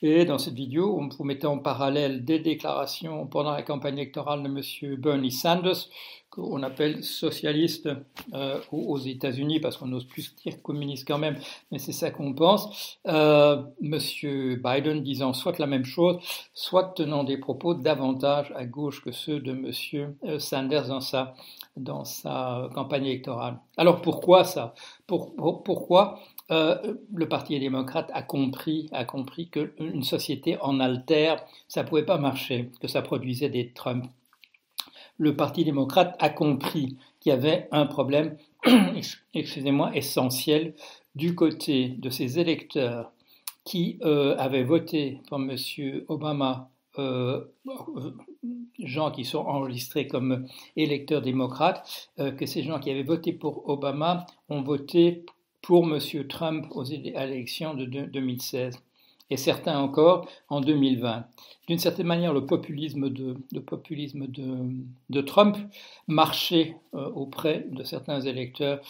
Et 0.03 0.25
dans 0.25 0.39
cette 0.39 0.55
vidéo, 0.55 0.99
on 0.99 1.09
vous 1.09 1.25
mettez 1.25 1.47
en 1.47 1.59
parallèle 1.59 2.25
des 2.25 2.39
déclarations 2.39 3.27
pendant 3.27 3.53
la 3.53 3.63
campagne 3.63 3.99
électorale 3.99 4.43
de 4.43 4.49
M. 4.49 4.97
Bernie 4.97 5.31
Sanders, 5.31 5.89
qu'on 6.31 6.63
appelle 6.63 7.03
socialiste 7.03 7.89
euh, 8.35 8.61
aux 8.71 8.99
États-Unis, 8.99 9.61
parce 9.61 9.77
qu'on 9.77 9.89
n'ose 9.89 10.05
plus 10.05 10.35
dire 10.37 10.63
communiste 10.63 11.07
quand 11.07 11.19
même, 11.19 11.37
mais 11.71 11.79
c'est 11.79 11.93
ça 11.93 12.11
qu'on 12.11 12.33
pense. 12.33 12.99
Euh, 13.09 13.63
Monsieur 13.81 14.57
Biden 14.57 15.03
disant 15.03 15.33
soit 15.33 15.59
la 15.59 15.67
même 15.67 15.85
chose, 15.85 16.19
soit 16.55 16.95
tenant 16.97 17.25
des 17.25 17.37
propos 17.37 17.75
davantage 17.75 18.53
à 18.55 18.65
gauche 18.65 19.03
que 19.03 19.13
ceux 19.13 19.41
de 19.41 19.53
Monsieur 19.53 20.17
euh, 20.25 20.39
Sanders 20.39 20.89
dans 20.89 21.01
sa, 21.01 21.35
dans 21.77 22.05
sa 22.05 22.71
campagne 22.75 23.07
électorale. 23.07 23.59
Alors 23.77 24.01
pourquoi 24.01 24.45
ça? 24.45 24.75
Pour, 25.07 25.35
Pourquoi 25.65 26.21
euh, 26.51 26.95
le 27.15 27.29
Parti 27.29 27.59
démocrate 27.59 28.11
a 28.13 28.23
compris, 28.23 28.89
a 28.93 29.05
compris 29.05 29.49
qu'une 29.49 30.03
société 30.03 30.59
en 30.61 30.81
altère, 30.81 31.45
ça 31.69 31.85
pouvait 31.85 32.05
pas 32.05 32.19
marcher, 32.19 32.71
que 32.81 32.89
ça 32.89 33.03
produisait 33.03 33.49
des 33.49 33.73
Trump 33.73 34.05
le 35.21 35.37
Parti 35.37 35.65
démocrate 35.65 36.17
a 36.19 36.31
compris 36.31 36.97
qu'il 37.21 37.31
y 37.31 37.33
avait 37.35 37.69
un 37.73 37.85
problème, 37.85 38.39
excusez-moi, 39.35 39.95
essentiel 39.95 40.75
du 41.15 41.35
côté 41.35 41.91
de 41.91 42.09
ses 42.09 42.39
électeurs 42.39 43.13
qui 43.65 43.99
euh, 44.03 44.35
avaient 44.39 44.65
voté 44.65 45.21
pour 45.29 45.39
M. 45.39 45.55
Obama, 46.09 46.71
euh, 46.99 47.45
gens 48.79 49.11
qui 49.11 49.27
sont 49.27 49.41
enregistrés 49.41 50.07
comme 50.07 50.47
électeurs 50.75 51.21
démocrates, 51.21 52.11
euh, 52.19 52.33
que 52.33 52.47
ces 52.47 52.63
gens 52.63 52.81
qui 52.81 52.91
avaient 52.91 53.03
voté 53.03 53.35
pour 53.35 53.69
Obama 53.69 54.25
ont 54.49 54.63
voté 54.63 55.27
pour 55.61 55.85
M. 55.85 55.99
Trump 56.29 56.67
aux 56.71 56.85
élections 56.85 57.75
de 57.75 57.85
2016 57.85 58.83
et 59.31 59.37
certains 59.37 59.79
encore 59.79 60.29
en 60.49 60.61
2020. 60.61 61.25
D'une 61.69 61.79
certaine 61.79 62.07
manière, 62.07 62.35
le 62.35 62.45
populisme 62.45 63.09
de, 63.09 65.21
Trump 65.21 65.57
marchait 66.09 66.77
euh, 66.95 67.09
auprès 67.11 67.67
de 67.71 67.85
certains 67.85 68.21
électeurs 68.21 68.81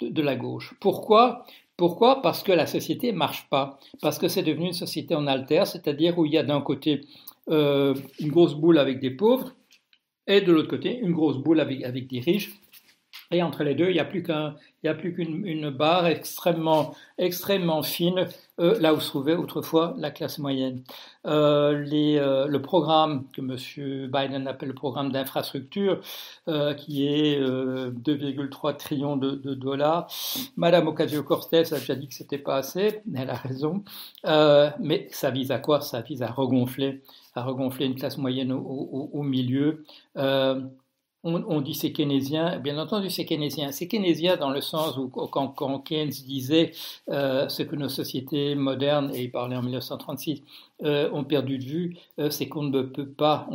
de, 0.00 0.22
la 0.22 0.34
gauche. 0.34 0.74
Pourquoi? 0.80 1.44
Pourquoi? 1.76 2.22
Parce 2.22 2.42
que 2.42 2.52
la 2.52 2.66
société 2.66 3.12
ne 3.12 3.18
marche 3.18 3.48
pas, 3.48 3.78
parce 4.00 4.18
que 4.18 4.28
c'est 4.28 4.42
devenu 4.42 4.66
une 4.66 4.72
société 4.72 5.14
en 5.14 5.26
alter, 5.26 5.64
c'est-à-dire 5.66 6.18
où 6.18 6.24
il 6.24 6.32
y 6.32 6.38
a 6.38 6.42
d'un 6.42 6.60
côté 6.60 7.02
euh, 7.50 7.94
une 8.18 8.30
grosse 8.30 8.54
boule 8.54 8.78
avec 8.78 9.00
des 9.00 9.10
pauvres, 9.10 9.54
et 10.26 10.40
de 10.40 10.52
l'autre 10.52 10.68
côté, 10.68 10.98
une 10.98 11.12
grosse 11.12 11.38
boule 11.38 11.60
avec 11.60 12.06
des 12.06 12.20
riches 12.20 12.61
et 13.34 13.42
entre 13.42 13.64
les 13.64 13.74
deux, 13.74 13.88
il 13.88 13.94
n'y 13.94 14.00
a 14.00 14.04
plus 14.04 14.22
qu'une 15.14 15.70
barre 15.70 16.06
extrêmement, 16.06 16.94
fine, 17.82 18.28
euh, 18.60 18.78
là 18.80 18.94
où 18.94 19.00
se 19.00 19.08
trouvait 19.08 19.34
autrefois 19.34 19.94
la 19.98 20.10
classe 20.10 20.38
moyenne. 20.38 20.82
Euh, 21.26 21.84
euh, 21.92 22.46
le 22.46 22.62
programme 22.62 23.24
que 23.32 23.40
M. 23.40 24.08
Biden 24.10 24.46
appelle 24.46 24.68
le 24.68 24.74
programme 24.74 25.12
d'infrastructure, 25.12 26.00
qui 26.76 27.06
est 27.06 27.40
2,3 27.40 28.76
trillions 28.76 29.16
de, 29.16 29.54
dollars, 29.54 30.08
Mme 30.56 30.88
Ocasio-Cortez 30.88 31.72
a 31.72 31.78
déjà 31.78 31.94
dit 31.94 32.08
que 32.08 32.14
c'était 32.14 32.38
pas 32.38 32.56
assez, 32.56 33.02
elle 33.14 33.30
a 33.30 33.34
raison, 33.34 33.84
mais 34.80 35.08
ça 35.10 35.30
vise 35.30 35.50
à 35.50 35.58
quoi? 35.58 35.80
Ça 35.80 36.00
vise 36.00 36.22
à 36.22 36.30
regonfler, 36.30 37.02
à 37.34 37.44
regonfler 37.44 37.86
une 37.86 37.94
classe 37.94 38.18
moyenne 38.18 38.52
au 38.52 39.22
milieu 39.22 39.84
on, 41.24 41.60
dit 41.60 41.74
c'est 41.74 41.92
keynésien, 41.92 42.58
bien 42.58 42.78
entendu 42.78 43.08
c'est 43.08 43.24
keynésien. 43.24 43.70
C'est 43.70 43.86
keynésien 43.86 44.36
dans 44.36 44.50
le 44.50 44.60
sens 44.60 44.96
où 44.96 45.08
quand, 45.08 45.78
Keynes 45.80 46.08
disait 46.08 46.72
euh, 47.10 47.48
ce 47.48 47.62
que 47.62 47.76
nos 47.76 47.88
sociétés 47.88 48.54
modernes, 48.54 49.12
et 49.14 49.24
il 49.24 49.30
parlait 49.30 49.56
en 49.56 49.62
1936, 49.62 50.42
euh, 50.84 51.08
ont 51.12 51.22
perdu 51.22 51.58
de 51.58 51.64
vue, 51.64 51.96
euh, 52.18 52.30
c'est 52.30 52.48
qu'on 52.48 52.64
ne 52.64 52.82
peut 52.82 53.06
pas, 53.06 53.46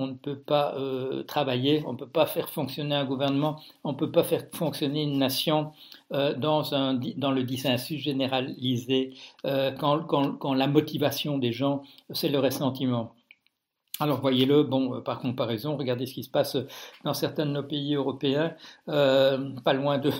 travailler, 1.27 1.83
on 1.85 1.93
ne 1.93 1.97
peut 1.97 2.07
pas 2.07 2.25
faire 2.25 2.49
fonctionner 2.49 2.95
un 2.95 3.05
gouvernement, 3.05 3.59
on 3.83 3.91
ne 3.91 3.97
peut 3.97 4.11
pas 4.11 4.23
faire 4.23 4.43
fonctionner 4.53 5.03
une 5.03 5.17
nation 5.17 5.71
dans, 6.09 6.73
un, 6.73 6.99
dans 7.17 7.31
le 7.31 7.43
dissensus 7.43 8.01
généralisé 8.01 9.13
quand 9.43 10.53
la 10.53 10.67
motivation 10.67 11.37
des 11.37 11.51
gens, 11.51 11.83
c'est 12.11 12.29
le 12.29 12.39
ressentiment. 12.39 13.13
Alors 13.99 14.21
voyez-le, 14.21 14.63
bon, 14.63 14.95
euh, 14.95 15.01
par 15.01 15.19
comparaison, 15.19 15.75
regardez 15.75 16.05
ce 16.05 16.13
qui 16.13 16.23
se 16.23 16.29
passe 16.29 16.55
dans 17.03 17.15
certains 17.15 17.45
de 17.45 17.51
nos 17.51 17.63
pays 17.63 17.95
européens, 17.95 18.53
euh, 18.89 19.49
pas 19.63 19.73
loin 19.73 19.97
de, 19.97 20.11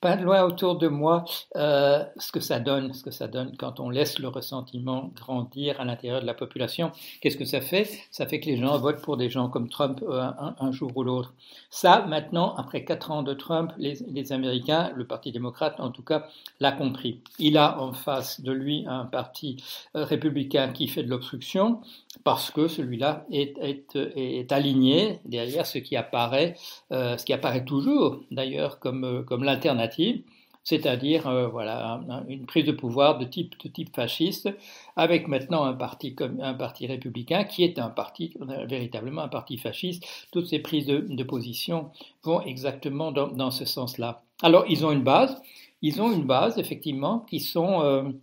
pas 0.00 0.16
loin 0.16 0.42
autour 0.42 0.76
de 0.76 0.88
moi, 0.88 1.24
euh, 1.56 2.04
ce 2.16 2.32
que 2.32 2.40
ça 2.40 2.58
donne, 2.58 2.92
ce 2.92 3.04
que 3.04 3.12
ça 3.12 3.28
donne 3.28 3.56
quand 3.56 3.78
on 3.78 3.90
laisse 3.90 4.18
le 4.18 4.26
ressentiment 4.28 5.10
grandir 5.14 5.80
à 5.80 5.84
l'intérieur 5.84 6.20
de 6.20 6.26
la 6.26 6.34
population. 6.34 6.90
Qu'est-ce 7.20 7.36
que 7.36 7.44
ça 7.44 7.60
fait? 7.60 7.88
Ça 8.10 8.26
fait 8.26 8.40
que 8.40 8.46
les 8.46 8.56
gens 8.56 8.76
votent 8.78 9.02
pour 9.02 9.16
des 9.16 9.30
gens 9.30 9.48
comme 9.48 9.68
Trump 9.68 10.02
un, 10.08 10.72
jour 10.72 10.90
ou 10.96 11.04
l'autre. 11.04 11.32
Ça, 11.70 12.04
maintenant, 12.08 12.54
après 12.56 12.84
quatre 12.84 13.10
ans 13.10 13.22
de 13.22 13.34
Trump, 13.34 13.72
les, 13.78 13.98
les 14.08 14.32
Américains, 14.32 14.90
le 14.96 15.06
Parti 15.06 15.30
démocrate 15.30 15.78
en 15.78 15.90
tout 15.90 16.02
cas, 16.02 16.26
l'a 16.60 16.72
compris. 16.72 17.20
Il 17.38 17.56
a 17.56 17.80
en 17.80 17.92
face 17.92 18.40
de 18.40 18.52
lui 18.52 18.84
un 18.88 19.04
parti 19.04 19.62
républicain 19.94 20.72
qui 20.72 20.88
fait 20.88 21.02
de 21.02 21.10
l'obstruction 21.10 21.80
parce 22.24 22.50
que 22.50 22.68
celui-là 22.68 23.26
est, 23.30 24.52
aligné 24.52 25.20
derrière 25.24 25.66
ce 25.66 25.78
qui 25.78 25.96
apparaît, 25.96 26.54
euh, 26.92 27.16
ce 27.16 27.24
qui 27.24 27.32
apparaît 27.32 27.64
toujours 27.64 28.20
d'ailleurs 28.30 28.78
comme, 28.78 29.04
euh, 29.04 29.22
comme 29.22 29.44
l'alternative, 29.44 30.22
c'est-à-dire 30.62 31.26
euh, 31.26 31.48
voilà 31.48 32.00
une 32.28 32.46
prise 32.46 32.64
de 32.64 32.72
pouvoir 32.72 33.18
de 33.18 33.24
type, 33.24 33.54
de 33.64 33.68
type 33.68 33.94
fasciste, 33.94 34.48
avec 34.94 35.26
maintenant 35.26 35.64
un 35.64 35.72
parti 35.72 36.14
comme 36.14 36.40
un 36.40 36.54
parti 36.54 36.86
républicain 36.86 37.44
qui 37.44 37.64
est 37.64 37.78
un 37.78 37.88
parti 37.88 38.34
véritablement 38.68 39.22
un 39.22 39.28
parti 39.28 39.56
fasciste. 39.56 40.04
Toutes 40.30 40.46
ces 40.46 40.60
prises 40.60 40.86
de, 40.86 41.22
position 41.24 41.90
vont 42.22 42.42
exactement 42.42 43.10
dans, 43.10 43.50
ce 43.50 43.64
sens-là. 43.64 44.22
Alors 44.42 44.64
ils 44.68 44.84
ont 44.84 44.92
une 44.92 45.02
base, 45.02 45.40
ils 45.80 46.00
ont 46.00 46.12
une 46.12 46.24
base 46.24 46.58
effectivement 46.58 47.20
qui 47.20 47.40
sont 47.40 48.14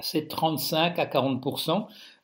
c'est 0.00 0.28
35 0.28 0.98
à 0.98 1.06
40 1.06 1.40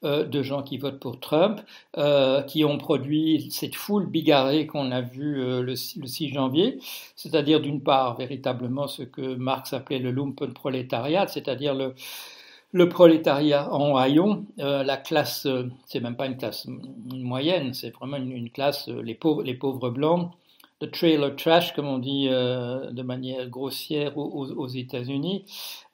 euh, 0.03 0.25
de 0.25 0.43
gens 0.43 0.63
qui 0.63 0.79
votent 0.79 0.99
pour 0.99 1.21
Trump, 1.21 1.61
euh, 1.99 2.41
qui 2.43 2.65
ont 2.65 2.79
produit 2.79 3.51
cette 3.51 3.75
foule 3.75 4.07
bigarrée 4.07 4.67
qu'on 4.67 4.93
a 4.93 5.03
vue 5.03 5.43
euh, 5.43 5.61
le, 5.61 5.77
6 5.77 6.33
janvier, 6.33 6.79
c'est-à-dire 7.17 7.61
d'une 7.61 7.83
part 7.83 8.17
véritablement 8.17 8.87
ce 8.89 9.03
que 9.03 9.35
Marx 9.35 9.75
appelait 9.75 9.99
le 9.99 10.11
lumpenprolétariat, 10.11 11.27
c'est-à-dire 11.27 11.75
le, 11.75 11.95
le 12.73 12.89
prolétariat 12.89 13.71
en 13.75 13.95
haillons, 13.99 14.47
la 14.57 14.97
classe, 14.97 15.47
c'est 15.85 16.01
même 16.01 16.17
pas 16.17 16.27
une 16.27 16.39
classe 16.39 16.67
moyenne, 17.13 17.75
c'est 17.75 17.91
vraiment 17.91 18.17
une, 18.17 18.49
classe, 18.49 18.89
les 18.89 19.15
pauvres, 19.15 19.43
les 19.43 19.55
pauvres 19.55 19.91
blancs, 19.91 20.31
le 20.81 20.91
trailer 20.91 21.37
trash, 21.37 21.75
comme 21.75 21.87
on 21.87 21.99
dit 21.99 22.29
de 22.29 23.03
manière 23.03 23.49
grossière 23.49 24.17
aux 24.17 24.69
États-Unis, 24.69 25.45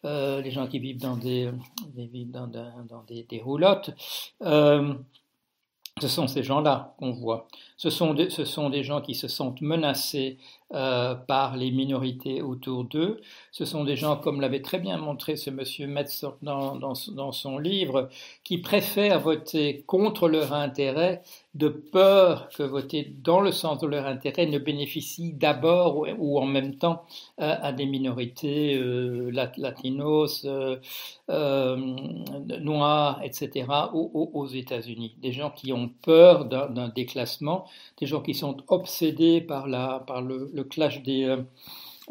euh, 0.07 0.41
les 0.41 0.53
gens 0.53 0.69
qui 0.69 0.79
vivent 0.79 1.01
dans 1.01 1.17
des, 1.17 1.51
dans, 2.29 2.47
des, 2.47 3.41
roulottes. 3.41 3.91
Euh, 4.43 4.95
ce 6.01 6.07
sont 6.07 6.29
ces 6.29 6.45
gens-là 6.45 6.95
qu'on 6.99 7.11
voit. 7.11 7.49
Ce 7.77 7.91
sont, 7.91 8.15
ce 8.29 8.45
sont 8.45 8.71
des 8.71 8.85
gens 8.85 9.01
qui 9.01 9.15
se 9.15 9.27
sentent 9.27 9.61
menacés 9.63 10.39
euh, 10.75 11.15
par 11.15 11.57
les 11.57 11.71
minorités 11.71 12.43
autour 12.43 12.83
d'eux. 12.83 13.21
Ce 13.53 13.65
sont 13.65 13.85
des 13.85 13.95
gens, 13.95 14.17
comme 14.17 14.41
l'avait 14.41 14.63
très 14.63 14.81
bien 14.81 14.97
montré 14.97 15.37
ce 15.37 15.49
monsieur 15.49 15.87
Metz 15.87 16.25
dans, 16.43 16.75
dans, 16.75 17.33
son 17.33 17.59
livre, 17.59 18.09
qui 18.43 18.59
préfèrent 18.59 19.21
voter 19.21 19.85
contre 19.87 20.29
leur 20.29 20.53
intérêt 20.53 21.23
de 21.55 21.69
peur 21.69 22.49
que 22.49 22.65
voter 22.65 23.15
dans 23.23 23.41
le 23.41 23.53
sens 23.53 23.79
de 23.79 23.87
leur 23.87 24.07
intérêt 24.07 24.47
ne 24.47 24.59
bénéficie 24.59 25.33
d'abord 25.33 26.05
ou, 26.19 26.39
en 26.39 26.47
même 26.47 26.75
temps 26.75 27.05
euh, 27.41 27.55
à 27.63 27.73
des 27.73 27.87
minorités 27.87 28.75
euh, 28.75 29.31
latinos, 29.57 30.45
noirs, 31.29 33.21
etc., 33.23 33.67
aux, 33.95 34.31
aux 34.35 34.47
États-Unis. 34.47 35.15
Des 35.23 35.33
gens 35.33 35.51
qui 35.51 35.73
ont 35.73 35.91
peur 36.03 36.47
d'un 36.47 36.89
déclassement, 36.89 37.67
des 37.99 38.07
gens 38.07 38.21
qui 38.21 38.35
sont 38.35 38.57
obsédés 38.69 39.41
par, 39.41 39.69
la, 39.69 40.03
par 40.07 40.23
le, 40.23 40.51
le 40.57 40.65
clash 40.65 41.03
des, 41.03 41.25
euh, 41.25 41.37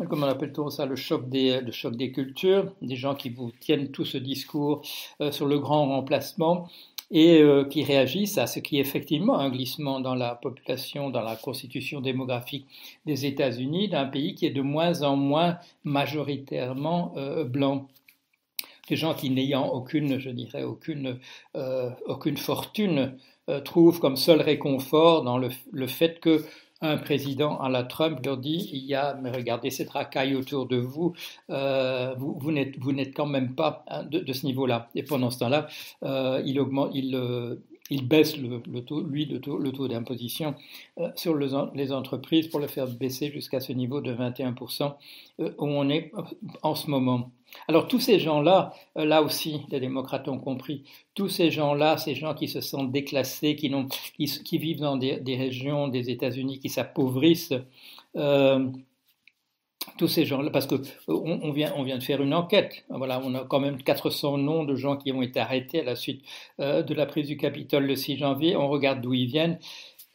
comment 0.09 0.27
on 0.27 0.29
appelle-t-on 0.29 0.69
ça, 0.69 0.85
le 0.85 0.95
choc, 0.95 1.27
des, 1.29 1.59
le 1.59 1.71
choc 1.71 1.95
des 1.95 2.11
cultures, 2.11 2.71
des 2.81 2.95
gens 2.95 3.15
qui 3.15 3.29
vous 3.29 3.51
tiennent 3.59 3.91
tout 3.91 4.05
ce 4.05 4.17
discours 4.17 4.81
euh, 5.21 5.31
sur 5.31 5.47
le 5.47 5.59
grand 5.59 5.87
remplacement 5.87 6.69
et 7.11 7.41
euh, 7.41 7.65
qui 7.65 7.83
réagissent 7.83 8.37
à 8.37 8.47
ce 8.47 8.59
qui 8.59 8.77
est 8.77 8.81
effectivement 8.81 9.37
un 9.37 9.49
glissement 9.49 9.99
dans 9.99 10.15
la 10.15 10.35
population, 10.35 11.09
dans 11.09 11.21
la 11.21 11.35
constitution 11.35 12.01
démographique 12.01 12.65
des 13.05 13.25
États-Unis, 13.25 13.89
d'un 13.89 14.05
pays 14.05 14.35
qui 14.35 14.45
est 14.45 14.51
de 14.51 14.61
moins 14.61 15.01
en 15.01 15.15
moins 15.15 15.57
majoritairement 15.83 17.13
blanc. 17.45 17.87
Des 18.89 18.95
gens 18.95 19.13
qui 19.13 19.29
n'ayant 19.29 19.67
aucune, 19.67 20.19
je 20.19 20.29
dirais, 20.29 20.63
aucune, 20.63 21.19
aucune 22.07 22.37
fortune, 22.37 23.17
trouvent 23.63 23.99
comme 23.99 24.15
seul 24.15 24.41
réconfort 24.41 25.23
dans 25.23 25.37
le, 25.37 25.49
le 25.71 25.87
fait 25.87 26.19
que 26.19 26.43
un 26.89 26.97
président 26.97 27.57
à 27.59 27.69
la 27.69 27.83
Trump 27.83 28.19
leur 28.25 28.37
dit 28.37 28.69
il 28.73 28.85
y 28.85 28.93
a, 28.95 29.15
mais 29.21 29.31
regardez 29.31 29.69
cette 29.69 29.89
racaille 29.89 30.35
autour 30.35 30.67
de 30.67 30.77
vous, 30.77 31.13
euh, 31.49 32.13
vous, 32.17 32.37
vous 32.39 32.51
n'êtes 32.91 33.15
quand 33.15 33.25
même 33.25 33.55
pas 33.55 33.83
hein, 33.87 34.03
de, 34.03 34.33
ce 34.33 34.45
niveau-là. 34.45 34.89
Et 34.95 35.03
pendant 35.03 35.29
ce 35.29 35.39
temps-là, 35.39 35.67
euh, 36.03 36.41
il 36.45 36.59
augmente, 36.59 36.91
il, 36.93 37.15
euh, 37.15 37.55
il 37.89 38.07
baisse 38.07 38.37
le, 38.37 38.61
taux, 38.83 39.01
lui, 39.01 39.25
le 39.25 39.39
taux, 39.39 39.87
d'imposition 39.87 40.55
sur 41.15 41.35
les 41.35 41.91
entreprises 41.91 42.47
pour 42.47 42.59
le 42.59 42.67
faire 42.67 42.87
baisser 42.87 43.31
jusqu'à 43.31 43.59
ce 43.59 43.73
niveau 43.73 44.01
de 44.01 44.13
21% 44.13 44.93
où 45.39 45.53
on 45.59 45.89
est 45.89 46.11
en 46.63 46.75
ce 46.75 46.89
moment. 46.89 47.31
Alors 47.67 47.87
tous 47.87 47.99
ces 47.99 48.19
gens-là, 48.19 48.73
euh, 48.97 49.05
là 49.05 49.21
aussi, 49.21 49.61
les 49.69 49.79
démocrates 49.79 50.27
ont 50.27 50.39
compris, 50.39 50.83
tous 51.13 51.29
ces 51.29 51.51
gens-là, 51.51 51.97
ces 51.97 52.15
gens 52.15 52.33
qui 52.33 52.47
se 52.47 52.61
sentent 52.61 52.91
déclassés, 52.91 53.55
qui, 53.55 54.57
vivent 54.57 54.79
dans 54.79 54.97
des, 54.97 55.35
régions 55.35 55.87
des 55.87 56.09
États-Unis 56.09 56.59
qui 56.59 56.69
s'appauvrissent, 56.69 57.53
euh, 58.15 58.67
tous 59.97 60.07
ces 60.07 60.25
gens-là, 60.25 60.49
parce 60.49 60.67
on 61.07 61.51
vient, 61.51 61.73
on 61.77 61.83
vient 61.83 61.97
de 61.97 62.03
faire 62.03 62.21
une 62.21 62.33
enquête, 62.33 62.85
voilà, 62.89 63.21
on 63.23 63.33
a 63.35 63.45
quand 63.45 63.59
même 63.59 63.81
400 63.81 64.37
noms 64.39 64.63
de 64.63 64.75
gens 64.75 64.97
qui 64.97 65.11
ont 65.11 65.21
été 65.21 65.39
arrêtés 65.39 65.81
à 65.81 65.83
la 65.83 65.95
suite 65.95 66.23
euh, 66.59 66.83
de 66.83 66.93
la 66.93 67.05
prise 67.05 67.27
du 67.27 67.37
Capitole 67.37 67.85
le 67.85 67.95
6 67.95 68.17
janvier, 68.17 68.55
on 68.55 68.67
regarde 68.67 69.01
d'où 69.01 69.13
ils 69.13 69.27
viennent, 69.27 69.59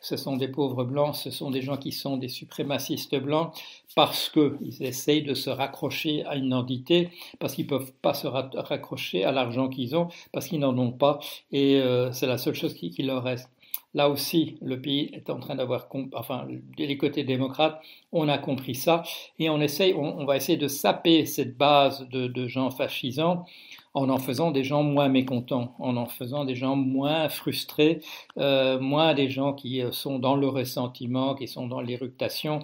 ce 0.00 0.16
sont 0.16 0.36
des 0.36 0.48
pauvres 0.48 0.84
blancs, 0.84 1.14
ce 1.14 1.30
sont 1.30 1.50
des 1.50 1.60
gens 1.60 1.76
qui 1.76 1.92
sont 1.92 2.16
des 2.16 2.28
suprémacistes 2.28 3.14
blancs 3.16 3.52
parce 3.94 4.30
qu'ils 4.30 4.82
essayent 4.82 5.22
de 5.22 5.34
se 5.34 5.50
raccrocher 5.50 6.24
à 6.24 6.36
une 6.36 6.46
identité, 6.46 7.10
parce 7.38 7.54
qu'ils 7.54 7.66
ne 7.66 7.70
peuvent 7.70 7.92
pas 8.00 8.14
se 8.14 8.26
raccrocher 8.26 9.24
à 9.24 9.32
l'argent 9.32 9.68
qu'ils 9.68 9.96
ont, 9.96 10.08
parce 10.32 10.46
qu'ils 10.46 10.60
n'en 10.60 10.76
ont 10.78 10.92
pas, 10.92 11.20
et 11.52 11.76
euh, 11.80 12.12
c'est 12.12 12.26
la 12.26 12.38
seule 12.38 12.54
chose 12.54 12.74
qui, 12.74 12.90
leur 13.02 13.22
reste. 13.22 13.50
Là 13.92 14.08
aussi, 14.08 14.56
le 14.62 14.80
pays 14.80 15.10
est 15.12 15.30
en 15.30 15.40
train 15.40 15.56
d'avoir, 15.56 15.88
enfin, 16.14 16.46
les 16.78 16.96
côtés 16.96 17.24
démocrates, 17.24 17.80
on 18.12 18.28
a 18.28 18.38
compris 18.38 18.76
ça, 18.76 19.02
et 19.40 19.50
on 19.50 19.60
essaye, 19.60 19.94
on, 19.94 20.24
va 20.24 20.36
essayer 20.36 20.58
de 20.58 20.68
saper 20.68 21.26
cette 21.26 21.56
base 21.56 22.08
de, 22.08 22.28
de 22.28 22.46
gens 22.46 22.70
fascisants 22.70 23.46
en 23.94 24.08
en 24.08 24.18
faisant 24.18 24.50
des 24.50 24.62
gens 24.62 24.82
moins 24.82 25.08
mécontents, 25.08 25.74
en 25.78 25.96
en 25.96 26.06
faisant 26.06 26.44
des 26.44 26.54
gens 26.54 26.76
moins 26.76 27.28
frustrés, 27.28 28.00
euh, 28.38 28.78
moins 28.78 29.14
des 29.14 29.28
gens 29.28 29.52
qui 29.52 29.82
euh, 29.82 29.90
sont 29.90 30.18
dans 30.18 30.36
le 30.36 30.48
ressentiment, 30.48 31.34
qui 31.34 31.48
sont 31.48 31.66
dans 31.66 31.80
l'éructation 31.80 32.60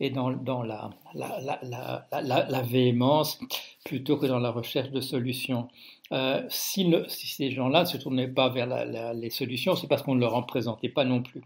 et 0.00 0.08
dans, 0.08 0.30
la, 0.62 0.90
véhémence, 2.62 3.38
plutôt 3.84 4.16
que 4.16 4.26
dans 4.26 4.38
la 4.38 4.50
recherche 4.50 4.90
de 4.90 5.00
solutions. 5.02 5.68
si, 6.48 6.90
ces 7.08 7.50
gens-là 7.50 7.80
ne 7.80 7.84
se 7.84 7.98
tournaient 7.98 8.26
pas 8.26 8.48
vers 8.48 8.66
les 9.14 9.30
solutions, 9.30 9.76
c'est 9.76 9.88
parce 9.88 10.02
qu'on 10.02 10.14
ne 10.14 10.20
leur 10.20 10.34
en 10.34 10.42
présentait 10.42 10.88
pas 10.88 11.04
non 11.04 11.22
plus. 11.22 11.42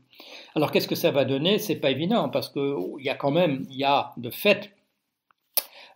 Alors 0.54 0.70
qu'est-ce 0.70 0.86
que 0.86 0.94
ça 0.94 1.10
va 1.10 1.24
donner? 1.24 1.58
C'est 1.58 1.80
pas 1.80 1.90
évident 1.90 2.28
parce 2.28 2.48
qu'il 2.48 3.00
y 3.00 3.08
a 3.08 3.16
quand 3.16 3.32
même, 3.32 3.66
il 3.70 3.76
y 3.76 3.84
a 3.84 4.12
de 4.16 4.30
fait 4.30 4.70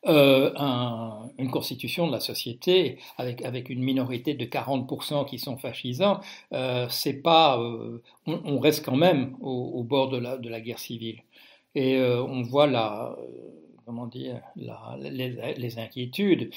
euh, 0.06 0.50
une 1.38 1.50
constitution 1.50 2.06
de 2.06 2.12
la 2.12 2.20
société 2.20 2.98
avec, 3.16 3.44
avec 3.44 3.68
une 3.68 3.82
minorité 3.82 4.34
de 4.34 4.44
40% 4.44 5.26
qui 5.26 5.38
sont 5.38 5.56
fascisants, 5.58 6.20
euh, 6.52 6.86
c'est 6.88 7.20
pas, 7.20 7.58
euh, 7.60 8.02
on, 8.26 8.58
reste 8.60 8.84
quand 8.84 8.96
même 8.96 9.36
au, 9.40 9.82
bord 9.82 10.08
de 10.08 10.18
la, 10.18 10.36
de 10.36 10.48
la, 10.48 10.60
guerre 10.60 10.78
civile. 10.78 11.22
Et 11.74 12.00
on 12.00 12.42
voit 12.42 12.66
la, 12.66 13.16
comment 13.88 14.06
dire, 14.06 14.42
les, 14.54 15.78
inquiétudes 15.78 16.50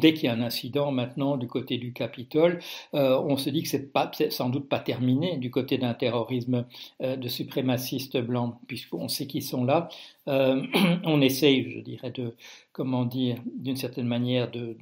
dès 0.00 0.14
qu'il 0.14 0.24
y 0.24 0.28
a 0.28 0.32
un 0.32 0.42
incident 0.42 0.92
maintenant 0.92 1.36
du 1.36 1.46
côté 1.46 1.78
du 1.78 1.92
Capitole, 1.92 2.60
euh, 2.94 3.18
on 3.18 3.36
se 3.36 3.48
dit 3.50 3.62
que 3.62 3.68
c'est 3.68 3.92
pas, 3.92 4.10
sans 4.30 4.50
doute 4.50 4.68
pas 4.68 4.78
terminé 4.78 5.38
du 5.38 5.50
côté 5.50 5.78
d'un 5.78 5.94
terrorisme 5.94 6.66
euh, 7.02 7.16
de 7.16 7.28
suprémacistes 7.28 8.18
blancs, 8.18 8.56
puisqu'on 8.68 9.08
sait 9.08 9.26
qu'ils 9.26 9.42
sont 9.42 9.64
là. 9.64 9.88
Euh, 10.28 10.62
on 11.04 11.20
essaye, 11.20 11.70
je 11.70 11.80
dirais, 11.80 12.10
de, 12.10 12.34
comment 12.72 13.04
dire, 13.04 13.38
d'une 13.56 13.76
certaine 13.76 14.06
manière, 14.06 14.50
de, 14.50 14.76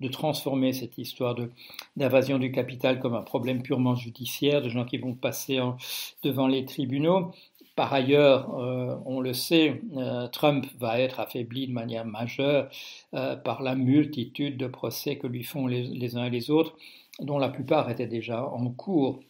de, 0.00 0.08
transformer 0.08 0.72
cette 0.72 0.96
histoire 0.98 1.34
d'invasion 1.96 2.38
du 2.38 2.52
capital 2.52 3.00
comme 3.00 3.14
un 3.14 3.22
problème 3.22 3.62
purement 3.62 3.94
judiciaire, 3.94 4.62
de 4.62 4.68
gens 4.68 4.84
qui 4.84 4.98
vont 4.98 5.14
passer 5.14 5.60
devant 6.22 6.46
les 6.46 6.64
tribunaux. 6.64 7.32
Par 7.78 7.94
ailleurs, 7.94 8.58
euh, 8.58 8.96
on 9.06 9.20
le 9.20 9.32
sait, 9.32 9.82
euh, 9.96 10.26
Trump 10.26 10.66
va 10.80 10.98
être 10.98 11.20
affaibli 11.20 11.68
de 11.68 11.72
manière 11.72 12.04
majeure 12.04 12.68
euh, 13.14 13.36
par 13.36 13.62
la 13.62 13.76
multitude 13.76 14.56
de 14.56 14.66
procès 14.66 15.16
que 15.16 15.28
lui 15.28 15.44
font 15.44 15.68
les, 15.68 16.16
uns 16.16 16.24
et 16.24 16.30
les 16.30 16.50
autres, 16.50 16.74
dont 17.20 17.38
la 17.38 17.48
plupart 17.48 17.88
étaient 17.88 18.08
déjà 18.08 18.44
en 18.44 18.68
cours. 18.70 19.20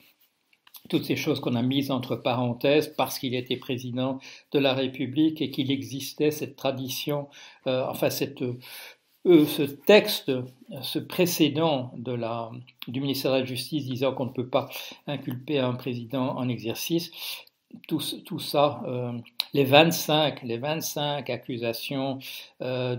Toutes 0.88 1.04
ces 1.04 1.14
choses 1.14 1.40
qu'on 1.40 1.56
a 1.56 1.62
mises 1.62 1.90
entre 1.90 2.16
parenthèses 2.16 2.88
parce 2.96 3.18
qu'il 3.18 3.34
était 3.34 3.58
président 3.58 4.18
de 4.52 4.58
la 4.58 4.72
République 4.72 5.42
et 5.42 5.50
qu'il 5.50 5.70
existait 5.70 6.30
cette 6.30 6.56
tradition, 6.56 7.28
enfin 7.66 8.08
ce 8.08 8.24
texte, 9.64 10.32
ce 10.80 10.98
précédent 10.98 11.92
de 11.98 12.12
la, 12.12 12.50
du 12.86 13.02
ministère 13.02 13.32
de 13.32 13.40
la 13.40 13.44
Justice 13.44 13.84
disant 13.84 14.14
qu'on 14.14 14.24
ne 14.24 14.32
peut 14.32 14.48
pas 14.48 14.70
inculper 15.06 15.58
un 15.58 15.74
président 15.74 16.38
en 16.38 16.48
exercice, 16.48 17.10
tout, 17.86 18.00
tout, 18.24 18.38
ça, 18.38 18.82
euh, 18.86 19.12
les 19.52 19.64
25, 19.64 20.42
les 20.42 20.58
25 20.58 21.28
accusations 21.30 22.18
euh, 22.62 22.96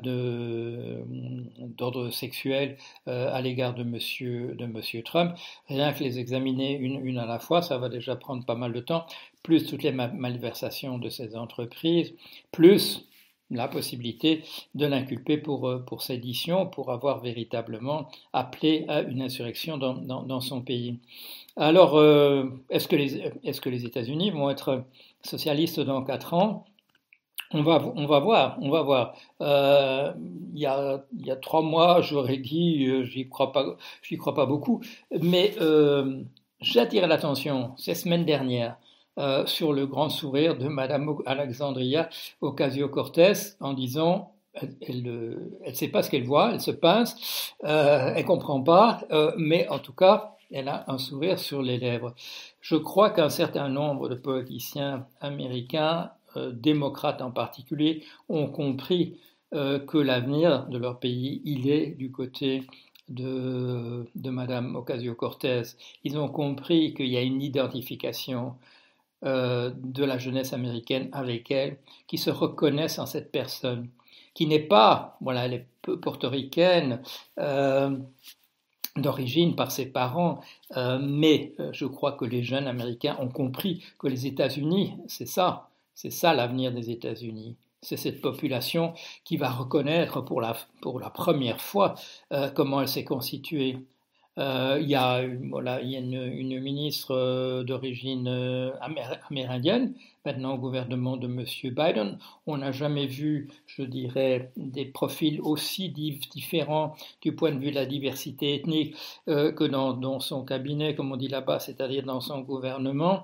d'ordre 1.59 2.09
sexuel 2.11 2.77
euh, 3.07 3.33
à 3.33 3.41
l'égard 3.41 3.73
de 3.73 3.83
monsieur, 3.83 4.55
Trump, 5.03 5.35
rien 5.67 5.93
que 5.93 6.03
les 6.03 6.19
examiner 6.19 6.73
une, 6.77 7.17
à 7.17 7.25
la 7.25 7.39
fois, 7.39 7.61
ça 7.61 7.77
va 7.77 7.89
déjà 7.89 8.15
prendre 8.15 8.45
pas 8.45 8.55
mal 8.55 8.73
de 8.73 8.79
temps, 8.79 9.05
plus 9.43 9.65
toutes 9.65 9.83
les 9.83 9.91
malversations 9.91 10.97
de 10.97 11.09
ces 11.09 11.35
entreprises, 11.35 12.13
plus 12.51 13.05
la 13.51 13.67
possibilité 13.67 14.43
de 14.75 14.85
l'inculper 14.85 15.37
pour, 15.37 15.83
pour 15.85 16.03
sédition, 16.03 16.67
pour 16.67 16.91
avoir 16.91 17.19
véritablement 17.21 18.07
appelé 18.31 18.85
à 18.87 19.01
une 19.01 19.23
insurrection 19.23 19.77
dans, 19.79 19.95
dans 19.95 20.41
son 20.41 20.61
pays. 20.61 20.99
Alors, 21.59 21.97
euh, 21.97 22.45
est-ce 22.69 22.87
que 22.87 22.95
les, 22.95 23.85
États-Unis 23.85 24.31
vont 24.31 24.49
être 24.49 24.85
socialistes 25.21 25.81
dans 25.81 26.01
quatre 26.05 26.33
ans? 26.33 26.63
On 27.51 27.63
va, 27.63 27.83
on 27.97 28.05
va 28.05 28.19
voir, 28.19 28.57
on 28.61 28.69
va 28.69 28.81
voir. 28.81 29.13
Euh, 29.41 30.13
il, 30.53 30.59
y 30.59 30.65
a, 30.65 31.03
il 31.17 31.25
y 31.25 31.31
a 31.31 31.35
trois 31.35 31.61
mois, 31.61 31.99
j'aurais 31.99 32.37
dit, 32.37 32.85
euh, 32.87 33.03
j'y 33.03 33.27
crois 33.27 33.51
pas, 33.51 33.75
crois 34.17 34.35
pas 34.35 34.45
beaucoup, 34.45 34.81
mais 35.11 35.53
j'ai 36.61 36.79
attiré 36.79 37.07
l'attention 37.07 37.73
ces 37.77 37.93
semaines 37.93 38.25
dernières 38.25 38.77
sur 39.45 39.73
le 39.73 39.85
grand 39.85 40.07
sourire 40.07 40.57
de 40.57 40.69
Madame 40.69 41.13
Alexandria 41.25 42.09
Ocasio-Cortez 42.39 43.57
en 43.59 43.73
disant 43.73 44.31
elle 44.53 45.03
ne 45.03 45.73
sait 45.73 45.89
pas 45.89 46.03
ce 46.03 46.09
qu'elle 46.09 46.23
voit, 46.23 46.51
elle 46.53 46.61
se 46.61 46.71
pince, 46.71 47.53
euh, 47.65 48.13
elle 48.15 48.25
comprend 48.25 48.61
pas, 48.61 49.01
mais 49.37 49.67
en 49.69 49.79
tout 49.79 49.93
cas, 49.93 50.37
elle 50.51 50.67
a 50.67 50.85
un 50.87 50.97
sourire 50.97 51.39
sur 51.39 51.61
les 51.61 51.77
lèvres. 51.77 52.13
Je 52.61 52.75
crois 52.75 53.11
qu'un 53.11 53.29
certain 53.29 53.69
nombre 53.69 54.09
de 54.09 54.15
politiciens 54.15 55.07
américains, 55.21 56.11
euh, 56.37 56.51
démocrates 56.51 57.21
en 57.21 57.31
particulier, 57.31 58.03
ont 58.29 58.47
compris 58.47 59.17
euh, 59.53 59.79
que 59.79 59.97
l'avenir 59.97 60.67
de 60.67 60.77
leur 60.77 60.99
pays, 60.99 61.41
il 61.45 61.69
est 61.69 61.91
du 61.95 62.11
côté 62.11 62.63
de, 63.07 64.07
de 64.15 64.29
Madame 64.29 64.75
Ocasio-Cortez. 64.75 65.63
Ils 66.03 66.17
ont 66.17 66.29
compris 66.29 66.93
qu'il 66.93 67.07
y 67.07 67.17
a 67.17 67.21
une 67.21 67.41
identification 67.41 68.55
euh, 69.25 69.71
de 69.75 70.05
la 70.05 70.17
jeunesse 70.17 70.53
américaine 70.53 71.09
avec 71.11 71.51
elle, 71.51 71.77
qui 72.07 72.17
se 72.17 72.29
reconnaissent 72.29 72.99
en 72.99 73.05
cette 73.05 73.31
personne, 73.31 73.89
qui 74.33 74.45
n'est 74.47 74.59
pas, 74.59 75.17
voilà, 75.21 75.45
elle 75.45 75.53
est 75.53 75.67
portoricaine, 76.01 77.01
d'origine 78.97 79.55
par 79.55 79.71
ses 79.71 79.85
parents, 79.85 80.41
euh, 80.77 80.99
mais 81.01 81.53
euh, 81.59 81.69
je 81.73 81.85
crois 81.85 82.13
que 82.13 82.25
les 82.25 82.43
jeunes 82.43 82.67
Américains 82.67 83.17
ont 83.19 83.29
compris 83.29 83.83
que 83.97 84.07
les 84.07 84.27
États-Unis, 84.27 84.93
c'est 85.07 85.27
ça, 85.27 85.69
c'est 85.93 86.09
ça 86.09 86.33
l'avenir 86.33 86.71
des 86.71 86.89
États-Unis. 86.91 87.55
C'est 87.81 87.97
cette 87.97 88.21
population 88.21 88.93
qui 89.23 89.37
va 89.37 89.49
reconnaître 89.49 90.21
pour 90.21 90.41
la, 90.41 90.55
pour 90.81 90.99
la 90.99 91.09
première 91.09 91.61
fois 91.61 91.95
euh, 92.33 92.49
comment 92.49 92.81
elle 92.81 92.89
s'est 92.89 93.05
constituée. 93.05 93.77
il 94.37 94.87
y 94.87 94.95
a, 94.95 95.21
voilà, 95.49 95.81
il 95.81 95.89
y 95.89 95.95
a 95.95 95.99
une, 95.99 96.59
ministre 96.59 97.63
d'origine 97.63 98.27
amérindienne 99.29 99.93
maintenant 100.25 100.55
au 100.55 100.57
gouvernement 100.57 101.17
de 101.17 101.27
M. 101.27 101.45
Biden. 101.63 102.17
On 102.47 102.57
n'a 102.57 102.71
jamais 102.71 103.05
vu, 103.05 103.49
je 103.67 103.83
dirais, 103.83 104.51
des 104.57 104.85
profils 104.85 105.39
aussi 105.41 105.89
différents 105.89 106.95
du 107.21 107.33
point 107.33 107.51
de 107.51 107.59
vue 107.59 107.71
de 107.71 107.75
la 107.75 107.85
diversité 107.85 108.55
ethnique 108.55 108.95
euh, 109.27 109.51
que 109.51 109.63
dans, 109.63 110.19
son 110.19 110.43
cabinet, 110.43 110.95
comme 110.95 111.11
on 111.11 111.17
dit 111.17 111.27
là-bas, 111.27 111.59
c'est-à-dire 111.59 112.03
dans 112.03 112.21
son 112.21 112.41
gouvernement. 112.41 113.23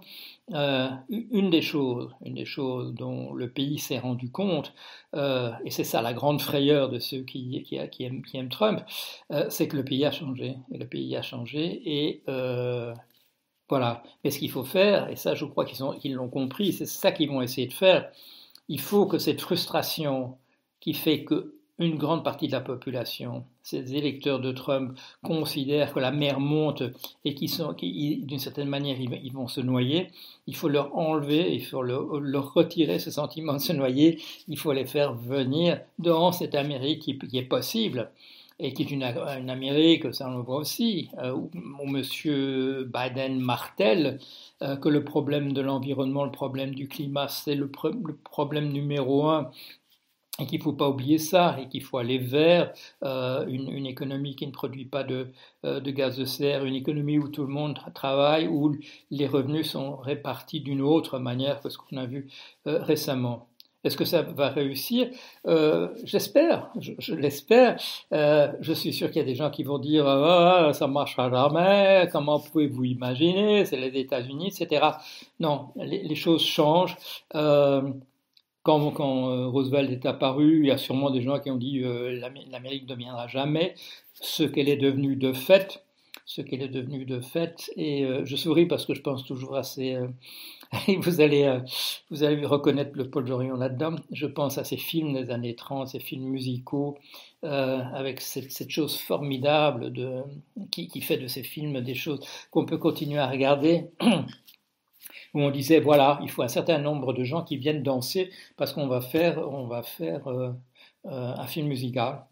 Euh, 0.54 0.90
une 1.10 1.50
des 1.50 1.64
choses, 1.64 2.12
une 2.24 2.36
des 2.36 2.46
choses 2.46 2.94
dont 2.94 3.34
le 3.34 3.50
pays 3.50 3.80
s'est 3.80 3.98
rendu 3.98 4.30
compte, 4.30 4.74
euh, 5.16 5.52
et 5.66 5.72
c'est 5.72 5.84
ça 5.84 6.04
la 6.04 6.14
grande 6.14 6.40
frayeur 6.40 6.90
de 6.90 7.00
ceux 7.00 7.24
qui, 7.24 7.66
aiment, 7.72 8.22
qui 8.22 8.38
aiment, 8.38 8.50
Trump, 8.50 8.84
c'est 9.50 9.68
que 9.68 9.76
le 9.76 9.84
pays 9.84 10.06
a 10.06 10.12
changé. 10.12 10.58
Et 10.72 10.78
le 10.78 10.86
pays 10.86 11.16
a 11.16 11.24
changé 11.24 11.82
et 11.86 12.22
voilà. 13.70 14.04
Mais 14.24 14.32
ce 14.32 14.40
qu'il 14.40 14.52
faut 14.52 14.64
faire, 14.64 15.10
et 15.10 15.16
ça 15.16 15.36
je 15.36 15.46
crois 15.46 15.66
qu'ils 15.66 16.14
l'ont 16.14 16.30
compris, 16.30 16.74
c'est 16.74 16.86
ça 16.86 17.12
qu'ils 17.12 17.30
vont 17.30 17.42
essayer 17.42 17.68
de 17.68 17.74
faire, 17.74 18.10
il 18.68 18.80
faut 18.80 19.06
que 19.06 19.18
cette 19.18 19.42
frustration 19.42 20.38
qui 20.80 20.94
fait 20.94 21.24
que 21.24 21.56
une 21.78 21.98
grande 21.98 22.24
partie 22.24 22.48
de 22.48 22.54
la 22.54 22.62
population, 22.62 23.46
ces 23.62 23.96
électeurs 23.96 24.40
de 24.40 24.52
Trump, 24.54 24.98
considèrent 25.24 25.94
que 25.94 26.00
la 26.00 26.12
mer 26.12 26.40
monte 26.40 26.84
et 27.26 27.36
qu'ils 27.36 27.50
sont, 27.50 27.74
d'une 27.74 28.40
certaine 28.40 28.70
manière, 28.70 28.98
ils, 28.98 29.34
vont 29.34 29.48
se 29.50 29.60
noyer. 29.60 30.08
Il 30.48 30.56
faut 30.56 30.70
leur 30.70 30.96
enlever, 30.98 31.54
il 31.54 31.66
faut 31.66 31.82
leur, 31.82 32.54
retirer 32.54 33.00
ce 33.00 33.12
sentiment 33.12 33.54
de 33.54 33.60
se 33.60 33.74
noyer. 33.74 34.22
Il 34.48 34.58
faut 34.58 34.72
les 34.72 34.86
faire 34.86 35.16
venir 35.16 35.82
dans 36.00 36.32
cette 36.32 36.56
Amérique 36.56 37.02
qui 37.02 37.38
est 37.38 37.44
possible 37.44 38.10
et 38.60 38.74
qui 38.74 38.84
est 38.84 38.92
une, 38.92 39.04
Amérique, 39.04 40.14
ça 40.14 40.30
on 40.30 40.38
le 40.38 40.44
voit 40.44 40.58
aussi, 40.58 41.10
euh, 41.20 41.34
où, 41.34 41.50
M. 41.84 42.86
Biden 42.86 43.40
martèle 43.40 44.20
euh, 44.62 44.78
que 44.78 44.90
le 44.90 45.04
problème 45.04 45.54
de 45.54 45.62
l'environnement, 45.62 46.24
le 46.24 46.32
problème 46.32 46.74
du 46.74 46.88
climat, 46.88 47.28
c'est 47.28 47.56
le, 47.56 47.70
problème 47.70 48.72
numéro 48.72 49.28
un 49.28 49.52
et 50.40 50.46
qu'il 50.48 50.60
ne 50.60 50.64
faut 50.64 50.74
pas 50.74 50.90
oublier 50.90 51.18
ça, 51.18 51.58
et 51.62 51.70
qu'il 51.70 51.82
faut 51.82 51.98
aller 51.98 52.18
vers 52.18 52.74
euh, 53.04 53.46
une, 53.48 53.86
économie 53.86 54.36
qui 54.36 54.46
ne 54.46 54.52
produit 54.52 54.84
pas 54.86 55.06
de, 55.06 55.30
de, 55.64 55.92
gaz 55.92 56.18
de 56.18 56.26
serre, 56.26 56.66
une 56.66 56.76
économie 56.76 57.18
où 57.18 57.30
tout 57.30 57.44
le 57.44 57.48
monde 57.54 57.80
travaille, 57.94 58.48
où 58.48 58.76
les 59.12 59.28
revenus 59.28 59.72
sont 59.72 59.96
répartis 59.96 60.60
d'une 60.60 60.82
autre 60.82 61.20
manière 61.20 61.62
que 61.62 61.70
ce 61.70 61.78
qu'on 61.78 61.96
a 61.96 62.06
vu 62.06 62.28
récemment. 62.66 63.48
Est-ce 63.86 63.98
que 63.98 64.04
ça 64.04 64.24
va 64.24 64.50
réussir? 64.50 65.10
Euh, 65.46 65.90
J'espère, 66.04 66.72
je, 66.80 67.14
l'espère. 67.14 67.80
Euh, 68.14 68.52
je 68.60 68.74
suis 68.74 68.92
sûr 68.92 69.12
qu'il 69.12 69.18
y 69.18 69.22
a 69.22 69.28
des 69.28 69.36
gens 69.36 69.52
qui 69.52 69.64
vont 69.64 69.78
dire 69.78 70.08
ah, 70.08 70.72
ça 70.74 70.88
marchera 70.88 71.30
jamais. 71.30 72.10
Comment 72.12 72.40
pouvez-vous 72.40 72.84
imaginer? 72.84 73.64
C'est 73.66 73.78
les 73.78 73.98
États-Unis, 74.00 74.48
etc. 74.48 74.88
Non, 75.40 75.70
les, 75.76 76.16
choses 76.16 76.44
changent. 76.44 76.98
Euh, 77.36 77.84
quand, 78.64 78.90
Roosevelt 79.52 79.92
est 79.92 80.08
apparu, 80.08 80.62
il 80.62 80.66
y 80.66 80.72
a 80.72 80.78
sûrement 80.78 81.12
des 81.12 81.22
gens 81.22 81.40
qui 81.40 81.52
ont 81.52 81.58
dit 81.58 81.82
l'Amérique 81.82 82.84
ne 82.84 82.96
deviendra 82.96 83.28
jamais 83.28 83.76
ce 84.16 84.42
qu'elle 84.42 84.70
est 84.70 84.78
devenue 84.78 85.16
de 85.16 85.32
fait 85.32 85.84
ce 86.28 86.42
qu'elle 86.42 86.64
est 86.64 86.70
devenue 86.70 87.06
de 87.06 87.20
fait. 87.20 87.70
Et 87.78 88.04
je 88.24 88.36
souris 88.36 88.66
parce 88.66 88.88
que 88.88 88.96
je 88.96 89.02
pense 89.02 89.24
toujours 89.26 89.56
à 89.56 89.62
ces, 89.62 89.96
Vous 91.00 91.22
allez, 91.22 91.44
euh, 91.44 91.60
vous 92.10 92.24
allez 92.24 92.46
reconnaître 92.46 92.92
le 92.96 93.10
Paul 93.10 93.26
Jorion 93.28 93.56
là-dedans. 93.56 93.96
Je 94.12 94.26
pense 94.26 94.58
à 94.58 94.64
ces 94.64 94.78
films 94.78 95.14
des 95.14 95.32
années 95.32 95.56
30, 95.56 95.88
ces 95.88 96.00
films 96.00 96.26
musicaux, 96.26 96.98
euh, 97.44 97.82
avec 97.94 98.22
cette, 98.22 98.70
chose 98.70 98.98
formidable 98.98 99.92
qui, 100.72 101.02
fait 101.02 101.18
de 101.18 101.28
ces 101.28 101.44
films 101.44 101.82
des 101.82 101.96
choses 101.96 102.20
qu'on 102.52 102.66
peut 102.66 102.78
continuer 102.78 103.20
à 103.20 103.28
regarder. 103.28 103.90
où 105.34 105.42
on 105.42 105.52
disait 105.52 105.80
voilà, 105.82 106.18
il 106.24 106.30
faut 106.30 106.44
un 106.44 106.48
certain 106.48 106.78
nombre 106.78 107.14
de 107.14 107.24
gens 107.24 107.44
qui 107.44 107.58
viennent 107.58 107.84
danser 107.84 108.32
parce 108.56 108.74
qu'on 108.74 108.88
va 108.88 109.02
faire, 109.02 109.38
on 109.38 109.68
va 109.68 109.84
faire 109.84 110.28
euh, 110.28 110.54
un 111.04 111.48
film 111.48 111.68
musical. 111.68 112.26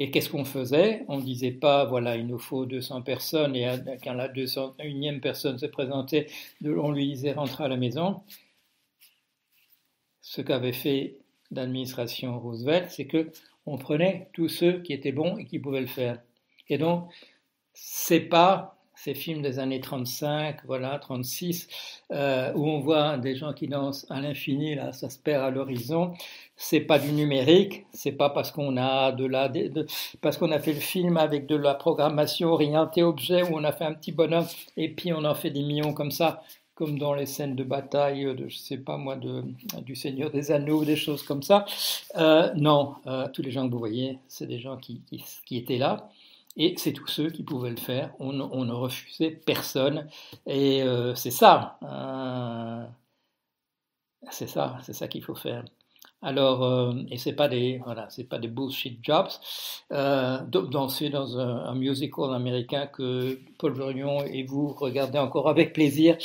Et 0.00 0.12
qu'est-ce 0.12 0.30
qu'on 0.30 0.44
faisait? 0.44 1.04
On 1.08 1.16
ne 1.16 1.22
disait 1.22 1.50
pas, 1.50 1.84
voilà, 1.84 2.16
il 2.16 2.26
nous 2.26 2.38
faut 2.38 2.66
200 2.66 3.02
personnes, 3.02 3.56
et 3.56 3.68
quand 4.02 4.12
la 4.12 4.28
201e 4.28 5.20
personne 5.20 5.58
se 5.58 5.66
présentait, 5.66 6.28
on 6.64 6.92
lui 6.92 7.08
disait 7.08 7.32
rentre 7.32 7.60
à 7.62 7.68
la 7.68 7.76
maison. 7.76 8.22
Ce 10.20 10.40
qu'avait 10.40 10.72
fait 10.72 11.16
l'administration 11.50 12.38
Roosevelt, 12.38 12.90
c'est 12.90 13.06
que 13.06 13.32
on 13.66 13.76
prenait 13.76 14.30
tous 14.32 14.48
ceux 14.48 14.80
qui 14.82 14.92
étaient 14.92 15.12
bons 15.12 15.36
et 15.36 15.44
qui 15.46 15.58
pouvaient 15.58 15.80
le 15.80 15.86
faire. 15.86 16.22
Et 16.68 16.78
donc, 16.78 17.12
c'est 17.74 18.20
pas 18.20 18.77
ces 19.04 19.14
films 19.14 19.42
des 19.42 19.60
années 19.60 19.80
35, 19.80 20.64
voilà, 20.66 20.98
36, 20.98 21.68
euh, 22.10 22.52
où 22.54 22.66
on 22.66 22.80
voit 22.80 23.16
des 23.16 23.36
gens 23.36 23.52
qui 23.52 23.68
dansent 23.68 24.06
à 24.10 24.20
l'infini, 24.20 24.74
là, 24.74 24.92
ça 24.92 25.08
se 25.08 25.18
perd 25.18 25.44
à 25.44 25.50
l'horizon. 25.50 26.14
C'est 26.56 26.80
pas 26.80 26.98
du 26.98 27.12
numérique, 27.12 27.86
c'est 27.92 28.12
pas 28.12 28.30
parce 28.30 28.50
qu'on 28.50 28.76
a 28.76 29.12
de 29.12 29.24
la, 29.24 29.50
parce 30.20 30.36
qu'on 30.36 30.50
a 30.50 30.58
fait 30.58 30.72
le 30.72 30.80
film 30.80 31.16
avec 31.16 31.46
de 31.46 31.54
la 31.54 31.74
programmation 31.74 32.48
orientée 32.48 33.04
objet 33.04 33.42
où 33.44 33.56
on 33.56 33.62
a 33.62 33.70
fait 33.70 33.84
un 33.84 33.94
petit 33.94 34.10
bonhomme 34.10 34.46
et 34.76 34.88
puis 34.88 35.12
on 35.12 35.24
en 35.24 35.34
fait 35.36 35.50
des 35.50 35.62
millions 35.62 35.92
comme 35.92 36.10
ça, 36.10 36.42
comme 36.74 36.98
dans 36.98 37.14
les 37.14 37.26
scènes 37.26 37.54
de 37.54 37.64
bataille, 37.64 38.24
de, 38.24 38.48
je 38.48 38.58
sais 38.58 38.78
pas 38.78 38.96
moi, 38.96 39.14
de, 39.14 39.44
du 39.82 39.94
Seigneur 39.94 40.32
des 40.32 40.50
Anneaux, 40.50 40.84
des 40.84 40.96
choses 40.96 41.22
comme 41.22 41.44
ça. 41.44 41.66
Euh, 42.16 42.52
non, 42.56 42.96
euh, 43.06 43.28
tous 43.32 43.42
les 43.42 43.52
gens 43.52 43.64
que 43.68 43.72
vous 43.72 43.78
voyez, 43.78 44.18
c'est 44.26 44.46
des 44.46 44.58
gens 44.58 44.76
qui 44.76 45.02
étaient 45.52 45.78
là. 45.78 46.10
Et 46.58 46.74
c'est 46.76 46.92
tous 46.92 47.06
ceux 47.06 47.30
qui 47.30 47.44
pouvaient 47.44 47.70
le 47.70 47.76
faire. 47.76 48.12
On, 48.18 48.32
ne 48.32 48.72
refusait 48.72 49.30
personne. 49.30 50.08
Et 50.44 50.82
euh, 50.82 51.14
c'est 51.14 51.30
ça. 51.30 51.78
Euh, 51.84 52.84
c'est 54.30 54.48
ça, 54.48 54.78
c'est 54.82 54.92
ça 54.92 55.06
qu'il 55.06 55.22
faut 55.22 55.36
faire. 55.36 55.64
Alors, 56.20 56.64
euh, 56.64 56.92
et 57.10 57.16
c'est 57.16 57.34
pas 57.34 57.48
voilà, 57.84 58.08
pas 58.28 58.38
des 58.40 58.48
bullshit 58.48 58.98
jobs. 59.04 59.28
danser 59.90 61.10
dans 61.10 61.38
un, 61.38 61.74
musical 61.76 62.34
américain 62.34 62.88
que 62.88 63.38
Paul 63.58 63.76
Jorion 63.76 64.24
et 64.24 64.42
vous 64.42 64.72
regardez 64.72 65.18
encore 65.18 65.48
avec 65.48 65.72
plaisir, 65.72 66.16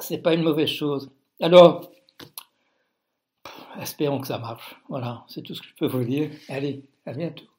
c'est 0.00 0.18
pas 0.18 0.34
une 0.34 0.42
mauvaise 0.42 0.68
chose. 0.68 1.10
Alors, 1.40 1.88
espérons 3.80 4.20
que 4.20 4.26
ça 4.26 4.38
marche. 4.38 4.76
Voilà, 4.88 5.24
c'est 5.28 5.42
tout 5.42 5.54
ce 5.54 5.62
que 5.62 5.68
je 5.68 5.74
peux 5.76 5.86
vous 5.86 6.04
dire. 6.04 6.30
Allez, 6.48 6.82
à 7.06 7.12
bientôt. 7.12 7.49